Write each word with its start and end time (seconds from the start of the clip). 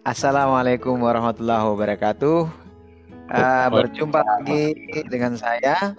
Assalamualaikum 0.00 0.96
warahmatullahi 0.96 1.60
wabarakatuh. 1.60 2.48
Uh, 3.28 3.68
berjumpa 3.68 4.24
lagi 4.24 4.72
dengan 5.12 5.36
saya, 5.36 5.92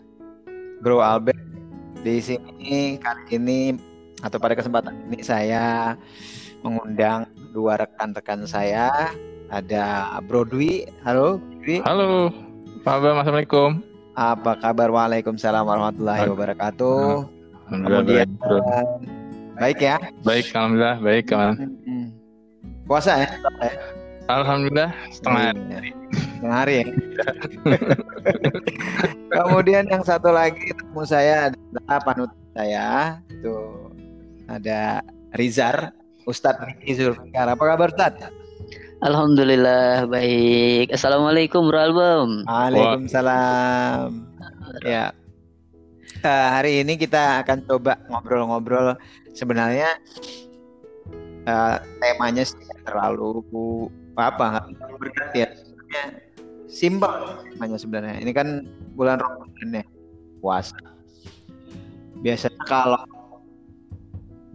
Bro 0.81 1.05
Albert. 1.05 1.37
Di 2.01 2.17
sini 2.17 2.97
kali 2.97 3.37
ini 3.37 3.77
atau 4.25 4.41
pada 4.41 4.57
kesempatan 4.57 4.97
ini 5.05 5.21
saya 5.21 5.93
mengundang 6.65 7.29
dua 7.53 7.77
rekan-rekan 7.77 8.49
saya. 8.49 9.13
Ada 9.53 10.17
Bro 10.25 10.49
Dwi. 10.49 10.89
Halo, 11.05 11.37
Dwi. 11.61 11.85
Halo, 11.85 12.33
Pak 12.81 13.05
Abang, 13.05 13.21
Assalamualaikum. 13.21 13.85
Apa 14.17 14.57
kabar? 14.57 14.89
Waalaikumsalam 14.89 15.61
warahmatullahi 15.61 16.25
wabarakatuh. 16.25 17.29
Kemudian, 17.69 18.33
baik, 18.33 18.65
baik 19.61 19.77
ya? 19.77 19.95
Baik, 20.25 20.45
alhamdulillah, 20.57 20.97
baik 21.05 21.23
kawan. 21.29 21.69
Puasa 22.85 23.25
ya? 23.25 23.29
Alhamdulillah 24.29 24.91
setengah 25.11 25.51
Iya. 25.55 25.79
Setengah 26.11 26.57
hari 26.57 26.73
ya. 26.81 26.85
Kemudian 29.31 29.83
yang 29.87 30.03
satu 30.03 30.29
lagi 30.31 30.71
temu 30.75 31.03
saya 31.03 31.51
adalah 31.51 31.97
panut 32.03 32.31
saya 32.55 33.19
itu 33.31 33.55
ada 34.51 34.99
Rizar 35.39 35.95
Ustadz 36.27 36.63
Riki 36.67 36.99
Zulfikar. 36.99 37.47
Apa 37.47 37.63
kabar 37.75 37.89
Ustadz? 37.91 38.27
Alhamdulillah 39.01 40.05
baik. 40.05 40.93
Assalamualaikum 40.93 41.65
Bro 41.65 41.79
Album. 41.79 42.27
Waalaikumsalam. 42.45 44.29
Ya. 44.85 45.09
Eh, 46.21 46.47
hari 46.53 46.85
ini 46.85 47.01
kita 47.01 47.41
akan 47.41 47.65
coba 47.65 47.97
ngobrol-ngobrol 48.05 48.93
sebenarnya 49.33 49.97
eh, 51.51 51.77
temanya 51.99 52.43
sih 52.47 52.57
terlalu 52.87 53.43
apa 54.15 54.43
nggak 54.57 54.65
berat 54.99 55.31
ya. 55.35 55.47
Sebenarnya 55.51 56.03
simpel 56.71 57.13
temanya 57.51 57.77
sebenarnya. 57.77 58.15
Ini 58.23 58.31
kan 58.31 58.47
bulan 58.95 59.19
Ramadan 59.19 59.83
ya 59.83 59.85
puasa. 60.39 60.79
Biasanya 62.23 62.63
kalau 62.63 63.03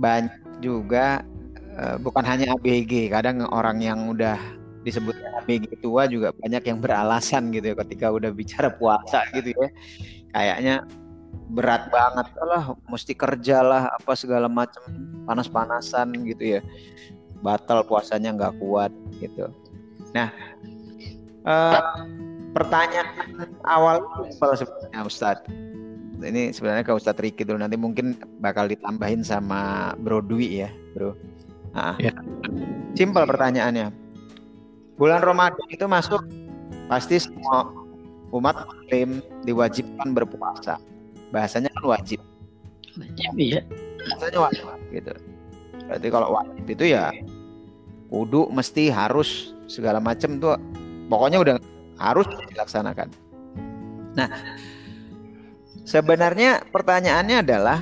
banyak 0.01 0.33
juga 0.65 1.21
eh, 1.77 1.97
bukan 2.01 2.25
hanya 2.25 2.57
ABG 2.57 3.13
kadang 3.13 3.45
orang 3.53 3.85
yang 3.85 4.09
udah 4.13 4.41
disebut 4.87 5.19
ABG 5.43 5.83
tua 5.83 6.07
juga 6.07 6.31
banyak 6.31 6.63
yang 6.63 6.79
beralasan 6.79 7.51
gitu 7.51 7.75
ya 7.75 7.77
ketika 7.83 8.07
udah 8.15 8.31
bicara 8.31 8.71
puasa 8.71 9.27
gitu 9.35 9.51
ya. 9.53 9.69
Kayaknya 10.31 10.75
berat 11.53 11.89
banget 11.89 12.29
lah 12.43 12.75
mesti 12.91 13.13
kerja 13.15 13.63
lah 13.63 13.83
apa 13.95 14.13
segala 14.19 14.51
macam 14.51 14.83
panas-panasan 15.25 16.13
gitu 16.27 16.59
ya. 16.59 16.61
Batal 17.41 17.85
puasanya 17.85 18.35
nggak 18.35 18.57
kuat 18.59 18.93
gitu. 19.23 19.49
Nah 20.17 20.33
eh, 21.47 21.81
pertanyaan 22.57 23.09
awal 23.69 24.03
simpel 24.27 24.51
sebenarnya 24.57 25.01
Ustadz. 25.05 25.49
Ini 26.17 26.49
sebenarnya 26.57 26.85
ke 26.89 26.97
Ustadz 26.97 27.21
Riki 27.21 27.45
dulu 27.45 27.61
nanti 27.61 27.77
mungkin 27.77 28.17
bakal 28.41 28.73
ditambahin 28.73 29.21
sama 29.21 29.93
Bro 30.01 30.25
Dwi 30.25 30.65
ya 30.65 30.71
Bro. 30.97 31.13
Nah, 31.77 31.93
Ya. 32.01 32.17
simpel 32.97 33.29
pertanyaannya. 33.29 33.93
Bulan 34.97 35.21
Ramadan 35.21 35.69
itu 35.69 35.85
masuk 35.85 36.25
pasti 36.89 37.21
semua 37.21 37.69
umat 38.33 38.65
muslim 38.65 39.21
diwajibkan 39.45 40.17
berpuasa 40.17 40.81
bahasanya 41.31 41.71
kan 41.75 41.85
wajib. 41.97 42.21
Iya. 43.37 43.61
bahasanya 44.07 44.39
wajib 44.49 44.65
gitu. 44.95 45.13
Berarti 45.87 46.09
kalau 46.11 46.29
wajib 46.35 46.65
itu 46.67 46.85
ya 46.97 47.13
kudu 48.11 48.51
mesti 48.51 48.89
harus 48.91 49.55
segala 49.67 49.99
macam 49.99 50.39
tuh. 50.39 50.59
Pokoknya 51.07 51.39
udah 51.43 51.57
harus 51.99 52.27
dilaksanakan. 52.51 53.09
Nah 54.19 54.29
sebenarnya 55.87 56.67
pertanyaannya 56.71 57.37
adalah 57.47 57.79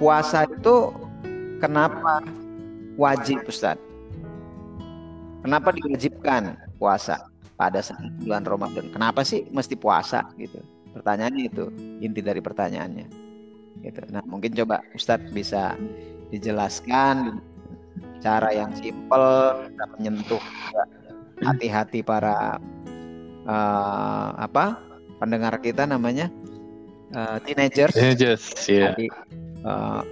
puasa 0.00 0.48
itu 0.48 0.92
kenapa 1.60 2.24
wajib 2.96 3.44
Ustaz? 3.44 3.76
Kenapa 5.42 5.74
diwajibkan 5.74 6.54
puasa 6.78 7.18
pada 7.58 7.82
saat 7.82 8.14
bulan 8.22 8.46
Ramadan? 8.46 8.94
Kenapa 8.94 9.26
sih 9.26 9.42
mesti 9.50 9.74
puasa 9.74 10.22
gitu 10.38 10.62
pertanyaannya 10.92 11.44
itu 11.48 11.64
inti 12.04 12.20
dari 12.20 12.40
pertanyaannya. 12.44 13.06
Gitu. 13.82 14.00
Nah 14.12 14.22
mungkin 14.28 14.52
coba 14.54 14.84
Ustadz 14.94 15.32
bisa 15.32 15.74
dijelaskan 16.30 17.42
cara 18.22 18.54
yang 18.54 18.70
simpel 18.78 19.58
bisa 19.66 19.84
menyentuh 19.98 20.42
hati-hati 21.42 22.06
para 22.06 22.62
eh, 23.44 24.30
apa 24.38 24.78
pendengar 25.18 25.58
kita 25.58 25.84
namanya 25.84 26.30
eh, 27.10 27.36
teenagers. 27.42 27.92
Teenagers, 27.92 28.44
ya. 28.70 28.94
Jadi, 28.94 29.06
eh, 29.66 30.02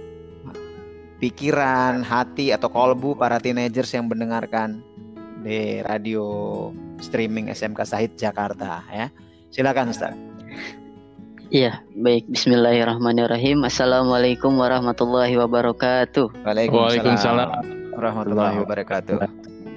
pikiran 1.21 2.01
hati 2.01 2.49
atau 2.49 2.67
kolbu 2.67 3.13
para 3.15 3.37
teenagers 3.37 3.93
yang 3.93 4.09
mendengarkan 4.09 4.81
di 5.41 5.81
radio 5.85 6.25
streaming 7.01 7.49
SMK 7.49 7.81
Sahid 7.85 8.11
Jakarta 8.19 8.83
ya. 8.91 9.07
Silakan 9.51 9.93
Ustaz 9.93 10.30
Iya, 11.51 11.83
baik. 11.99 12.31
Bismillahirrahmanirrahim. 12.31 13.67
Assalamualaikum 13.67 14.55
warahmatullahi 14.55 15.35
wabarakatuh. 15.35 16.47
Waalaikumsalam. 16.47 17.51
warahmatullahi 17.91 18.55
wabarakatuh. 18.63 19.19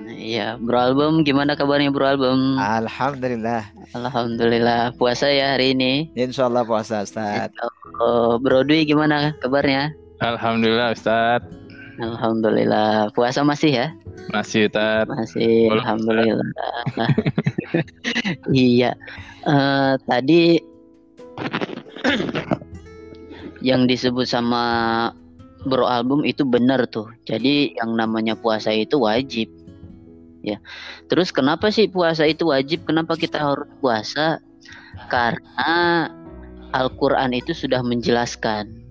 Iya, 0.06 0.54
Bro 0.62 0.78
Album, 0.78 1.26
gimana 1.26 1.58
kabarnya 1.58 1.90
Bro 1.90 2.06
Album? 2.06 2.62
Alhamdulillah. 2.62 3.66
Alhamdulillah. 3.90 4.94
Puasa 4.94 5.26
ya 5.26 5.58
hari 5.58 5.74
ini. 5.74 6.14
Insya 6.14 6.46
Allah 6.46 6.62
puasa 6.62 7.02
Ustaz. 7.02 7.50
Oh, 7.98 8.38
Bro 8.38 8.70
Dwi 8.70 8.86
gimana 8.86 9.34
kabarnya? 9.42 9.90
Alhamdulillah 10.22 10.94
Ustadz. 10.94 11.50
Alhamdulillah. 11.98 13.10
Puasa 13.18 13.42
masih 13.42 13.82
ya? 13.82 13.86
Masih 14.30 14.70
Ustadz. 14.70 15.10
Masih. 15.10 15.74
Alhamdulillah. 15.74 16.38
iya. 18.54 18.94
Eh, 19.42 19.92
tadi 20.06 20.73
yang 23.68 23.88
disebut 23.88 24.28
sama 24.28 24.64
Bro 25.64 25.88
Album 25.88 26.22
itu 26.28 26.44
benar 26.44 26.84
tuh. 26.88 27.08
Jadi 27.24 27.72
yang 27.80 27.96
namanya 27.96 28.36
puasa 28.36 28.70
itu 28.72 29.00
wajib. 29.00 29.48
Ya. 30.44 30.60
Terus 31.08 31.32
kenapa 31.32 31.72
sih 31.72 31.88
puasa 31.88 32.28
itu 32.28 32.52
wajib? 32.52 32.84
Kenapa 32.84 33.16
kita 33.16 33.40
harus 33.40 33.68
puasa? 33.80 34.44
Karena 35.08 36.06
Al-Qur'an 36.76 37.32
itu 37.32 37.56
sudah 37.56 37.80
menjelaskan 37.80 38.84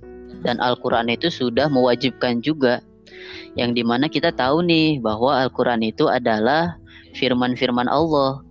dan 0.44 0.59
Al-Qur'an 0.59 1.07
itu 1.07 1.29
sudah 1.29 1.72
mewajibkan 1.72 2.44
juga. 2.44 2.84
Yang 3.53 3.72
di 3.79 3.84
mana 3.85 4.09
kita 4.09 4.34
tahu 4.34 4.66
nih 4.66 4.97
bahwa 5.00 5.46
Al-Qur'an 5.46 5.85
itu 5.85 6.09
adalah 6.09 6.75
firman-firman 7.13 7.85
Allah. 7.85 8.41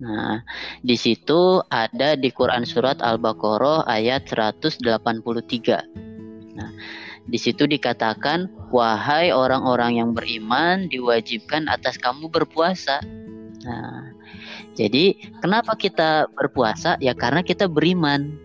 Nah, 0.00 0.40
di 0.80 0.96
situ 0.96 1.60
ada 1.68 2.16
di 2.16 2.32
Quran 2.32 2.64
surat 2.64 3.04
Al-Baqarah 3.04 3.84
ayat 3.84 4.24
183. 4.24 5.84
Nah, 6.56 6.70
di 7.28 7.36
situ 7.36 7.68
dikatakan, 7.68 8.48
"Wahai 8.72 9.28
orang-orang 9.28 10.00
yang 10.00 10.10
beriman, 10.16 10.88
diwajibkan 10.88 11.68
atas 11.68 12.00
kamu 12.00 12.32
berpuasa." 12.32 13.04
Nah, 13.60 14.16
jadi 14.72 15.12
kenapa 15.44 15.76
kita 15.76 16.32
berpuasa? 16.32 16.96
Ya 17.04 17.12
karena 17.12 17.44
kita 17.44 17.68
beriman. 17.68 18.40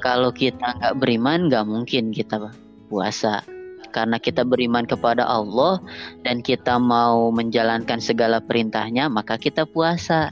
Kalau 0.00 0.30
kita 0.30 0.78
nggak 0.80 0.96
beriman, 1.02 1.50
nggak 1.50 1.66
mungkin 1.66 2.14
kita 2.14 2.54
puasa. 2.86 3.42
Karena 3.90 4.22
kita 4.22 4.46
beriman 4.46 4.86
kepada 4.86 5.26
Allah 5.26 5.82
dan 6.22 6.46
kita 6.46 6.78
mau 6.78 7.34
menjalankan 7.34 7.98
segala 7.98 8.38
perintahnya, 8.38 9.10
maka 9.10 9.34
kita 9.34 9.66
puasa. 9.66 10.30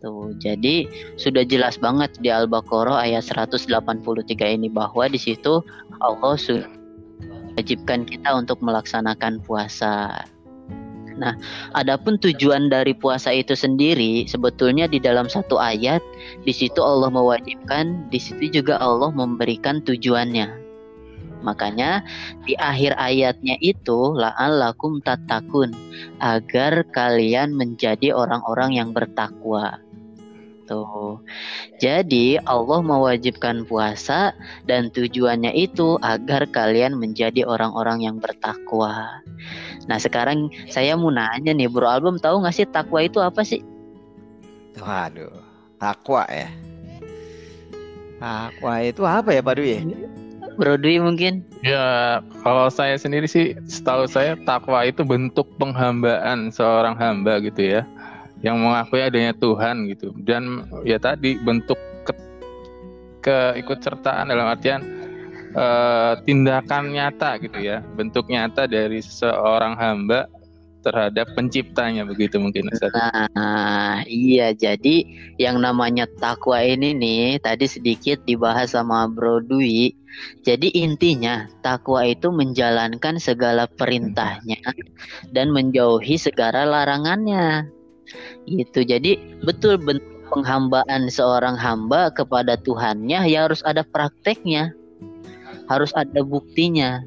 Tuh, 0.00 0.32
jadi 0.40 0.88
sudah 1.20 1.44
jelas 1.44 1.76
banget 1.76 2.16
di 2.24 2.32
Al-Baqarah 2.32 3.04
ayat 3.04 3.28
183 3.28 3.68
ini 4.56 4.72
bahwa 4.72 5.04
di 5.04 5.20
situ 5.20 5.60
Allah 6.00 6.34
sudah 6.40 6.64
wajibkan 7.60 8.08
kita 8.08 8.32
untuk 8.32 8.64
melaksanakan 8.64 9.44
puasa. 9.44 10.24
Nah, 11.20 11.36
adapun 11.76 12.16
tujuan 12.16 12.72
dari 12.72 12.96
puasa 12.96 13.28
itu 13.28 13.52
sendiri 13.52 14.24
sebetulnya 14.24 14.88
di 14.88 14.96
dalam 14.96 15.28
satu 15.28 15.60
ayat 15.60 16.00
di 16.48 16.52
situ 16.56 16.80
Allah 16.80 17.12
mewajibkan, 17.12 18.08
di 18.08 18.16
situ 18.16 18.48
juga 18.48 18.80
Allah 18.80 19.12
memberikan 19.12 19.84
tujuannya. 19.84 20.48
Makanya 21.44 22.04
di 22.48 22.56
akhir 22.56 22.96
ayatnya 22.96 23.60
itu 23.60 24.16
la'allakum 24.16 25.04
tatakun 25.04 25.76
agar 26.24 26.88
kalian 26.88 27.52
menjadi 27.52 28.16
orang-orang 28.16 28.80
yang 28.80 28.96
bertakwa. 28.96 29.76
Tuh. 30.70 31.18
Jadi 31.82 32.38
Allah 32.46 32.78
mewajibkan 32.78 33.66
puasa 33.66 34.30
dan 34.70 34.94
tujuannya 34.94 35.50
itu 35.58 35.98
agar 35.98 36.46
kalian 36.46 36.94
menjadi 36.94 37.42
orang-orang 37.42 38.06
yang 38.06 38.22
bertakwa. 38.22 39.18
Nah 39.90 39.98
sekarang 39.98 40.46
saya 40.70 40.94
mau 40.94 41.10
nanya 41.10 41.50
nih 41.50 41.66
Bro 41.66 41.90
Album 41.90 42.22
tahu 42.22 42.46
nggak 42.46 42.54
sih 42.54 42.70
takwa 42.70 43.02
itu 43.02 43.18
apa 43.18 43.42
sih? 43.42 43.66
Waduh, 44.78 45.34
takwa 45.82 46.22
ya. 46.30 46.46
Takwa 48.22 48.74
itu 48.86 49.02
apa 49.02 49.34
ya 49.34 49.42
Pak 49.42 49.54
Dwi? 49.58 49.74
Bro 50.54 50.78
Dwi 50.78 51.02
mungkin? 51.02 51.42
Ya, 51.66 52.20
kalau 52.46 52.70
saya 52.70 52.94
sendiri 52.94 53.26
sih, 53.26 53.58
setahu 53.66 54.06
saya 54.06 54.38
takwa 54.46 54.86
itu 54.86 55.02
bentuk 55.02 55.48
penghambaan 55.58 56.52
seorang 56.52 56.94
hamba 57.00 57.40
gitu 57.40 57.80
ya, 57.80 57.82
yang 58.40 58.60
mengakui 58.60 59.00
adanya 59.04 59.36
Tuhan 59.36 59.88
gitu. 59.92 60.12
Dan 60.16 60.68
ya 60.84 60.96
tadi 60.96 61.36
bentuk 61.40 61.76
ke, 62.08 62.12
keikutsertaan 63.24 64.32
dalam 64.32 64.48
artian 64.48 64.80
eh, 65.52 66.12
tindakan 66.24 66.92
nyata 66.92 67.36
gitu 67.40 67.58
ya, 67.60 67.84
bentuk 67.96 68.28
nyata 68.28 68.64
dari 68.64 69.04
seorang 69.04 69.76
hamba 69.76 70.28
terhadap 70.80 71.28
penciptanya 71.36 72.08
begitu 72.08 72.40
mungkin 72.40 72.72
Ustaz. 72.72 72.92
Nah, 72.96 74.00
iya 74.08 74.56
jadi 74.56 75.04
yang 75.36 75.60
namanya 75.60 76.08
takwa 76.18 76.60
ini 76.64 76.96
nih 76.96 77.36
tadi 77.40 77.68
sedikit 77.68 78.24
dibahas 78.24 78.72
sama 78.72 79.06
Bro 79.06 79.44
Dwi. 79.44 79.92
Jadi 80.42 80.74
intinya 80.74 81.46
takwa 81.62 82.02
itu 82.02 82.34
menjalankan 82.34 83.22
segala 83.22 83.70
perintahnya 83.70 84.58
dan 85.30 85.54
menjauhi 85.54 86.18
segala 86.18 86.66
larangannya. 86.66 87.70
Gitu. 88.46 88.80
Jadi 88.86 89.18
betul 89.44 89.78
bentuk 89.80 90.06
penghambaan 90.30 91.10
seorang 91.10 91.58
hamba 91.58 92.14
kepada 92.14 92.54
Tuhannya 92.60 93.26
ya 93.26 93.50
harus 93.50 93.60
ada 93.66 93.82
prakteknya. 93.82 94.72
Harus 95.70 95.94
ada 95.94 96.26
buktinya 96.26 97.02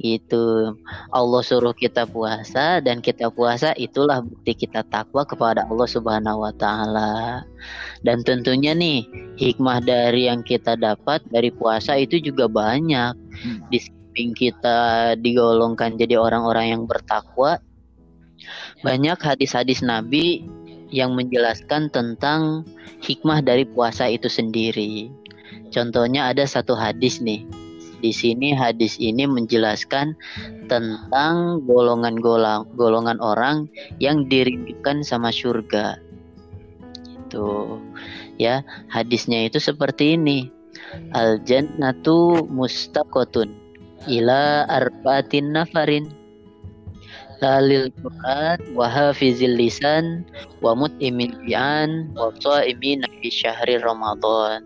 itu 0.00 0.76
Allah 1.12 1.42
suruh 1.42 1.72
kita 1.72 2.04
puasa 2.08 2.80
dan 2.84 3.00
kita 3.00 3.32
puasa 3.32 3.72
itulah 3.80 4.20
bukti 4.20 4.66
kita 4.66 4.84
takwa 4.92 5.24
kepada 5.24 5.64
Allah 5.68 5.88
Subhanahu 5.88 6.44
wa 6.44 6.52
taala. 6.54 7.44
Dan 8.04 8.22
tentunya 8.22 8.76
nih 8.76 9.08
hikmah 9.40 9.82
dari 9.82 10.28
yang 10.28 10.44
kita 10.44 10.76
dapat 10.76 11.24
dari 11.32 11.48
puasa 11.50 11.96
itu 11.96 12.20
juga 12.20 12.46
banyak. 12.46 13.16
Di 13.72 13.78
samping 13.82 14.32
kita 14.36 15.12
digolongkan 15.20 16.00
jadi 16.00 16.16
orang-orang 16.20 16.72
yang 16.76 16.82
bertakwa, 16.84 17.60
banyak 18.82 19.18
hadis-hadis 19.18 19.80
Nabi 19.82 20.46
yang 20.90 21.18
menjelaskan 21.18 21.90
tentang 21.90 22.62
hikmah 23.02 23.42
dari 23.42 23.66
puasa 23.66 24.06
itu 24.06 24.30
sendiri. 24.30 25.10
Contohnya 25.74 26.30
ada 26.30 26.46
satu 26.46 26.78
hadis 26.78 27.18
nih 27.18 27.42
di 28.00 28.12
sini 28.12 28.52
hadis 28.52 29.00
ini 29.00 29.24
menjelaskan 29.24 30.14
tentang 30.68 31.64
golongan 31.64 32.20
golongan 32.20 32.68
golongan 32.76 33.18
orang 33.24 33.66
yang 33.98 34.28
dirindukan 34.28 35.00
sama 35.00 35.32
surga. 35.32 35.96
Itu 37.26 37.80
ya, 38.36 38.62
hadisnya 38.92 39.48
itu 39.48 39.58
seperti 39.58 40.20
ini. 40.20 40.52
Al 41.16 41.42
jannatu 41.42 42.46
mustaqotun 42.46 43.50
ila 44.06 44.68
arba'atin 44.70 45.50
nafarin 45.56 46.06
lalil 47.40 47.92
Quran 48.00 48.58
wa 48.72 48.86
hafizil 48.88 49.56
lisan 49.56 50.24
wa 50.64 50.72
mut'imin 50.72 51.36
bi'an 51.44 52.12
wa 52.16 52.32
sha'imin 52.36 53.04
fi 53.20 53.28
syahri 53.28 53.78
Ramadan 53.80 54.64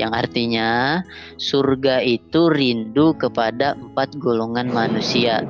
yang 0.00 0.16
artinya 0.16 1.02
surga 1.36 2.00
itu 2.00 2.48
rindu 2.48 3.12
kepada 3.18 3.76
empat 3.76 4.16
golongan 4.16 4.72
manusia. 4.72 5.44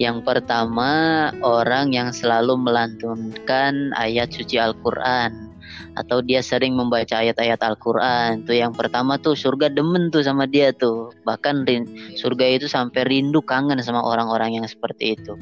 Yang 0.00 0.24
pertama, 0.24 1.28
orang 1.44 1.92
yang 1.92 2.10
selalu 2.10 2.56
melantunkan 2.56 3.92
ayat 3.92 4.32
suci 4.32 4.56
Al-Quran 4.56 5.51
atau 5.92 6.24
dia 6.24 6.40
sering 6.40 6.72
membaca 6.72 7.20
ayat-ayat 7.20 7.60
Al-Quran. 7.60 8.48
Tuh 8.48 8.56
yang 8.56 8.72
pertama 8.72 9.20
tuh 9.20 9.36
surga 9.36 9.68
demen 9.68 10.08
tuh 10.08 10.24
sama 10.24 10.48
dia 10.48 10.72
tuh. 10.72 11.12
Bahkan 11.28 11.68
surga 12.16 12.44
itu 12.56 12.66
sampai 12.68 13.04
rindu 13.04 13.44
kangen 13.44 13.80
sama 13.84 14.00
orang-orang 14.00 14.56
yang 14.56 14.66
seperti 14.68 15.16
itu. 15.20 15.36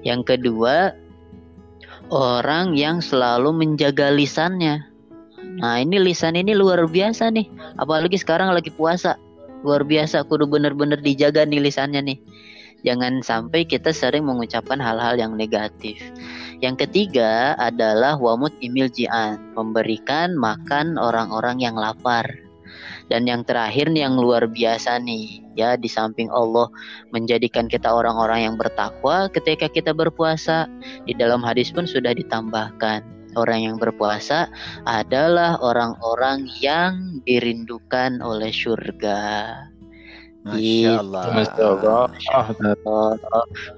Yang 0.00 0.36
kedua, 0.36 0.96
orang 2.08 2.76
yang 2.76 3.04
selalu 3.04 3.52
menjaga 3.52 4.12
lisannya. 4.12 4.84
Nah 5.60 5.78
ini 5.78 6.02
lisan 6.02 6.34
ini 6.34 6.50
luar 6.56 6.82
biasa 6.88 7.30
nih, 7.30 7.46
apalagi 7.78 8.18
sekarang 8.18 8.50
lagi 8.50 8.74
puasa, 8.74 9.14
luar 9.62 9.86
biasa. 9.86 10.26
Kudu 10.26 10.50
bener-bener 10.50 10.98
dijaga 10.98 11.46
nih 11.46 11.62
lisannya 11.62 12.02
nih. 12.02 12.18
Jangan 12.84 13.24
sampai 13.24 13.64
kita 13.64 13.96
sering 13.96 14.28
mengucapkan 14.28 14.76
hal-hal 14.76 15.16
yang 15.16 15.40
negatif. 15.40 15.96
Yang 16.64 16.88
ketiga 16.88 17.52
adalah 17.60 18.16
wamut 18.16 18.56
imil 18.64 18.88
jian, 18.88 19.36
memberikan 19.52 20.32
makan 20.32 20.96
orang-orang 20.96 21.60
yang 21.60 21.76
lapar. 21.76 22.24
Dan 23.12 23.28
yang 23.28 23.44
terakhir 23.44 23.92
yang 23.92 24.16
luar 24.16 24.48
biasa 24.48 24.96
nih, 25.04 25.44
ya 25.52 25.76
di 25.76 25.92
samping 25.92 26.32
Allah 26.32 26.72
menjadikan 27.12 27.68
kita 27.68 27.92
orang-orang 27.92 28.48
yang 28.48 28.56
bertakwa 28.56 29.28
ketika 29.28 29.68
kita 29.68 29.92
berpuasa, 29.92 30.64
di 31.04 31.12
dalam 31.12 31.44
hadis 31.44 31.68
pun 31.68 31.84
sudah 31.84 32.16
ditambahkan 32.16 33.04
orang 33.36 33.68
yang 33.68 33.76
berpuasa 33.76 34.48
adalah 34.88 35.60
orang-orang 35.60 36.48
yang 36.64 37.20
dirindukan 37.28 38.24
oleh 38.24 38.48
surga. 38.48 39.20
Masya 40.44 40.60
Gitu. 40.60 40.92
Allah. 41.00 41.24
Masya 41.32 41.64
Allah. 42.84 43.12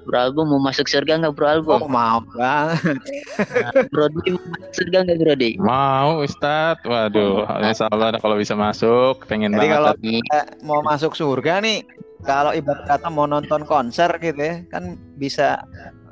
Bro 0.03 0.17
Album 0.19 0.45
mau 0.51 0.59
masuk 0.59 0.83
surga 0.85 1.15
nggak 1.15 1.31
Bro 1.31 1.47
Album? 1.47 1.79
Oh, 1.79 1.87
maaf 1.87 2.27
banget. 2.35 2.99
Bro 3.95 4.11
Dwi 4.11 4.35
mau 4.35 4.43
masuk 4.51 4.71
surga 4.75 4.97
nggak 5.07 5.17
Bro 5.23 5.33
Dwi? 5.39 5.51
Mau 5.57 6.09
Ustadz, 6.21 6.83
waduh, 6.83 7.47
insya 7.63 7.87
Allah 7.87 8.19
kalau 8.19 8.35
bisa 8.35 8.51
masuk, 8.53 9.23
pengen 9.25 9.55
Jadi 9.55 9.63
banget. 9.63 9.75
kalau 9.79 9.93
kita 9.95 10.39
mau 10.67 10.79
masuk 10.83 11.15
surga 11.15 11.63
nih, 11.63 11.87
kalau 12.27 12.51
ibarat 12.51 12.83
kata 12.83 13.07
mau 13.07 13.23
nonton 13.23 13.63
konser 13.63 14.11
gitu 14.19 14.35
ya, 14.35 14.59
kan 14.67 14.99
bisa 15.15 15.63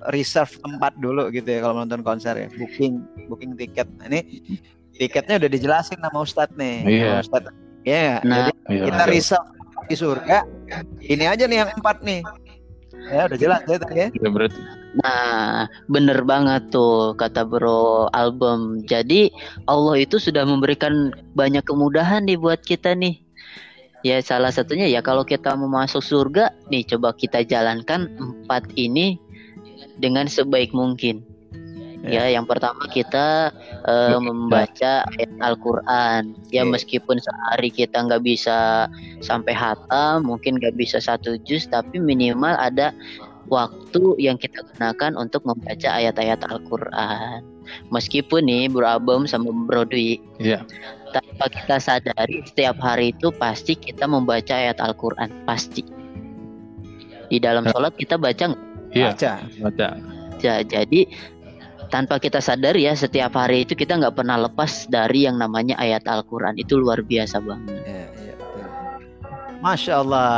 reserve 0.07 0.55
tempat 0.63 0.95
dulu 1.01 1.27
gitu 1.35 1.49
ya 1.49 1.59
kalau 1.59 1.83
nonton 1.83 1.99
konser 1.99 2.31
ya, 2.31 2.47
booking 2.55 3.03
booking 3.27 3.59
tiket. 3.59 3.91
Nah, 3.99 4.07
ini 4.07 4.39
tiketnya 4.95 5.35
udah 5.35 5.49
dijelasin 5.51 5.99
sama 5.99 6.23
Ustadz 6.23 6.55
nih. 6.55 6.77
Iya. 6.87 7.03
Sama 7.11 7.21
Ustadz. 7.27 7.51
Iya. 7.83 8.15
Nah, 8.23 8.47
Jadi 8.47 8.51
Iya, 8.65 8.83
kita 8.89 9.03
reserve 9.05 9.45
di 9.87 9.95
surga. 9.95 10.45
Ini 11.01 11.25
aja 11.29 11.45
nih 11.45 11.65
yang 11.65 11.71
empat 11.77 12.01
nih. 12.01 12.21
Ya 13.11 13.29
udah 13.29 13.37
jelas 13.37 13.61
ya 13.69 13.77
tadi 13.77 13.97
ya. 14.01 14.07
Berarti. 14.17 14.57
Nah, 14.95 15.67
bener 15.91 16.23
banget 16.23 16.71
tuh 16.71 17.13
kata 17.19 17.43
Bro 17.43 18.09
Album. 18.15 18.81
Jadi 18.87 19.29
Allah 19.67 19.99
itu 19.99 20.17
sudah 20.17 20.47
memberikan 20.47 21.11
banyak 21.35 21.61
kemudahan 21.67 22.25
nih 22.25 22.39
buat 22.39 22.63
kita 22.63 22.95
nih. 22.95 23.19
Ya 24.05 24.21
salah 24.21 24.53
satunya 24.53 24.85
ya 24.85 25.01
kalau 25.01 25.25
kita 25.25 25.57
mau 25.57 25.65
masuk 25.65 26.01
surga 26.01 26.53
nih 26.69 26.85
coba 26.85 27.17
kita 27.17 27.41
jalankan 27.41 28.13
empat 28.21 28.69
ini 28.77 29.17
dengan 29.97 30.29
sebaik 30.29 30.71
mungkin. 30.71 31.34
Ya, 32.05 32.29
yang 32.29 32.45
pertama 32.45 32.85
kita 32.89 33.49
eh, 33.89 34.17
membaca 34.21 35.05
ayat 35.17 35.31
Al-Quran. 35.41 36.37
Ya 36.53 36.61
Oke. 36.63 36.77
meskipun 36.77 37.17
sehari 37.17 37.69
kita 37.73 38.05
nggak 38.05 38.21
bisa 38.21 38.85
sampai 39.25 39.53
hatam, 39.57 40.25
mungkin 40.29 40.61
nggak 40.61 40.77
bisa 40.77 41.01
satu 41.01 41.37
juz, 41.43 41.65
tapi 41.65 41.97
minimal 41.97 42.53
ada 42.61 42.93
waktu 43.49 44.17
yang 44.17 44.37
kita 44.41 44.61
gunakan 44.75 45.13
untuk 45.17 45.45
membaca 45.45 45.89
ayat-ayat 45.89 46.41
Al-Quran. 46.49 47.45
Meskipun 47.89 48.45
nih 48.45 48.69
Bro 48.69 48.85
Abem 48.85 49.25
sama 49.25 49.49
Bro 49.49 49.89
Dwi, 49.89 50.21
Iya. 50.37 50.61
tanpa 51.13 51.49
kita 51.49 51.77
sadari 51.81 52.45
setiap 52.45 52.77
hari 52.81 53.13
itu 53.13 53.33
pasti 53.37 53.73
kita 53.73 54.05
membaca 54.05 54.53
ayat 54.53 54.77
Al-Quran, 54.81 55.29
pasti. 55.49 55.81
Di 57.29 57.41
dalam 57.41 57.65
sholat 57.65 57.93
kita 57.97 58.21
baca 58.21 58.53
nggak? 58.53 58.63
Iya. 58.93 59.11
Baca. 59.13 59.33
Baca. 59.65 59.87
Ya, 60.43 60.61
jadi 60.61 61.09
tanpa 61.87 62.17
kita 62.17 62.37
sadari 62.37 62.85
ya 62.85 62.93
setiap 62.93 63.33
hari 63.33 63.63
itu 63.63 63.73
kita 63.73 63.95
nggak 63.95 64.15
pernah 64.15 64.37
lepas 64.39 64.85
dari 64.87 65.25
yang 65.25 65.37
namanya 65.37 65.75
ayat 65.75 66.03
Al-Quran 66.05 66.55
itu 66.55 66.75
luar 66.75 67.01
biasa 67.01 67.39
banget. 67.39 67.75
Iya, 67.85 68.05
iya, 68.15 68.33
betul. 68.35 68.65
Masya 69.59 69.93
Allah. 69.97 70.29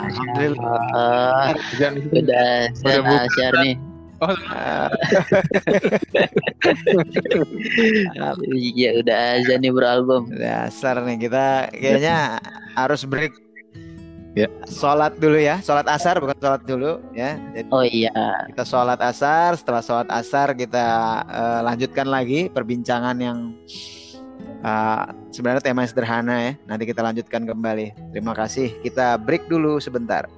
Alhamdulillah. 0.00 0.80
Ah, 0.92 1.48
Jangan 1.76 1.94
di 1.94 2.00
sini. 2.02 2.18
udah 2.22 2.48
saya 2.74 2.98
buka. 3.00 3.26
share 3.34 3.56
nih. 3.60 3.76
Ah, 4.20 4.92
Iya 8.52 9.00
udah 9.00 9.16
azan 9.40 9.64
nih 9.64 9.72
beralbum. 9.72 10.28
Dasar 10.28 11.00
nih 11.00 11.16
kita 11.24 11.72
kayaknya 11.72 12.36
harus 12.80 13.08
break. 13.08 13.32
Ya. 14.38 14.46
Sholat 14.70 15.18
dulu 15.18 15.38
ya, 15.42 15.58
sholat 15.58 15.90
asar 15.90 16.22
bukan 16.22 16.38
sholat 16.38 16.62
dulu 16.62 17.02
ya. 17.10 17.34
Jadi 17.50 17.66
Oh 17.74 17.82
iya. 17.82 18.14
kita 18.54 18.62
sholat 18.62 19.02
asar, 19.02 19.58
setelah 19.58 19.82
sholat 19.82 20.08
asar 20.10 20.54
kita 20.54 20.86
eh, 21.26 21.60
lanjutkan 21.66 22.06
lagi 22.06 22.46
perbincangan 22.46 23.18
yang 23.18 23.50
eh, 24.62 25.04
sebenarnya 25.34 25.62
tema 25.62 25.82
yang 25.82 25.90
sederhana 25.90 26.36
ya. 26.38 26.52
Nanti 26.70 26.86
kita 26.86 27.02
lanjutkan 27.02 27.42
kembali. 27.42 28.14
Terima 28.14 28.30
kasih. 28.30 28.70
Kita 28.86 29.18
break 29.18 29.50
dulu 29.50 29.82
sebentar. 29.82 30.30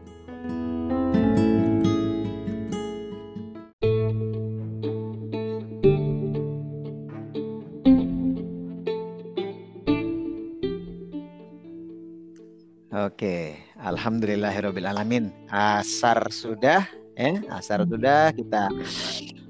Oke, 13.93 14.01
alhamdulillahirabbil 14.01 14.89
alamin. 14.89 15.29
Asar 15.53 16.17
sudah, 16.33 16.89
ya, 17.13 17.45
asar 17.53 17.85
sudah 17.85 18.33
kita 18.33 18.73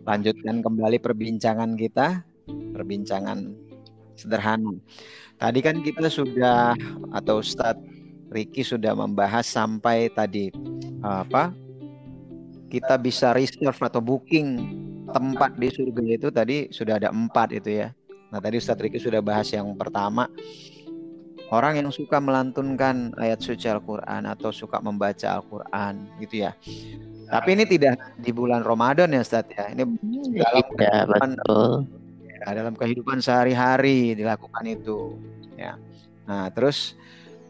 lanjutkan 0.03 0.67
kembali 0.67 0.99
perbincangan 0.99 1.79
kita, 1.79 2.27
perbincangan 2.75 3.55
sederhana. 4.19 4.75
Tadi 5.39 5.63
kan 5.63 5.79
kita 5.87 6.11
sudah 6.11 6.75
atau 7.15 7.39
Ustadz 7.39 7.87
Riki 8.35 8.67
sudah 8.67 8.99
membahas 8.99 9.47
sampai 9.47 10.11
tadi 10.11 10.51
apa? 11.07 11.55
Kita 12.67 12.99
bisa 12.99 13.31
reserve 13.39 13.79
atau 13.79 14.03
booking 14.03 14.59
tempat 15.07 15.55
di 15.55 15.71
surga 15.71 16.03
itu 16.03 16.29
tadi 16.35 16.67
sudah 16.75 16.99
ada 16.99 17.15
empat 17.15 17.55
itu 17.55 17.79
ya. 17.87 17.95
Nah 18.35 18.43
tadi 18.43 18.59
Ustadz 18.59 18.83
Riki 18.83 18.99
sudah 18.99 19.23
bahas 19.23 19.55
yang 19.55 19.71
pertama 19.79 20.27
orang 21.53 21.85
yang 21.85 21.93
suka 21.93 22.17
melantunkan 22.17 23.13
ayat 23.21 23.45
suci 23.45 23.69
Al-Quran 23.69 24.25
atau 24.25 24.49
suka 24.49 24.81
membaca 24.81 25.37
Al-Quran 25.37 26.09
gitu 26.25 26.49
ya. 26.49 26.57
Tapi 27.29 27.49
ini 27.57 27.65
tidak 27.69 28.01
di 28.21 28.33
bulan 28.33 28.65
Ramadan 28.65 29.13
ya 29.13 29.21
Ustaz 29.21 29.45
ya. 29.53 29.69
Ini 29.69 29.85
dalam 29.85 30.65
ya, 30.77 31.05
kehidupan, 31.05 31.31
betul. 31.37 31.71
Ya, 32.25 32.49
dalam 32.57 32.75
kehidupan 32.75 33.19
sehari-hari 33.21 34.17
dilakukan 34.17 34.65
itu 34.65 35.17
ya. 35.61 35.77
Nah, 36.25 36.49
terus 36.53 36.97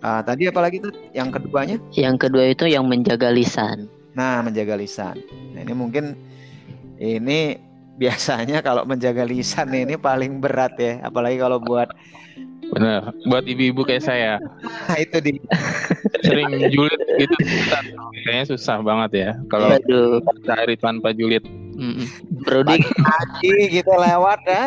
uh, 0.02 0.22
tadi 0.26 0.50
apa 0.50 0.60
lagi 0.62 0.82
tuh 0.82 0.92
yang 1.14 1.30
keduanya? 1.30 1.78
Yang 1.94 2.28
kedua 2.28 2.44
itu 2.50 2.66
yang 2.66 2.86
menjaga 2.90 3.30
lisan. 3.30 3.86
Nah, 4.18 4.42
menjaga 4.42 4.74
lisan. 4.74 5.22
Nah, 5.54 5.62
ini 5.62 5.74
mungkin 5.74 6.18
ini 6.98 7.58
biasanya 8.02 8.66
kalau 8.66 8.82
menjaga 8.82 9.22
lisan 9.22 9.70
ini 9.70 9.94
paling 9.94 10.42
berat 10.42 10.74
ya, 10.74 10.98
apalagi 11.06 11.38
kalau 11.38 11.62
buat 11.62 11.90
Benar, 12.72 13.12
buat 13.28 13.44
ibu-ibu 13.44 13.84
kayak 13.84 14.04
saya. 14.04 14.40
Nah, 14.88 14.96
itu 15.04 15.20
di 15.20 15.36
sering 16.24 16.72
julid 16.72 17.00
gitu 17.20 17.36
susah. 17.36 17.80
Kayaknya 18.24 18.46
susah 18.48 18.76
banget 18.80 19.10
ya 19.12 19.30
kalau 19.52 19.76
cari 20.48 20.74
tanpa 20.80 21.12
julid. 21.12 21.44
Mm 21.72 22.04
Brody 22.44 22.84
haji 22.84 23.54
gitu 23.80 23.92
lewat 23.92 24.40
ya, 24.44 24.64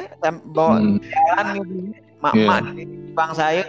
bawa 0.53 0.81
hmm. 0.81 1.01
jalan 1.01 1.45
gitu. 1.57 1.75
Mak-mak 2.21 2.63
yeah. 2.77 2.87
bang 3.13 3.31
saya. 3.33 3.65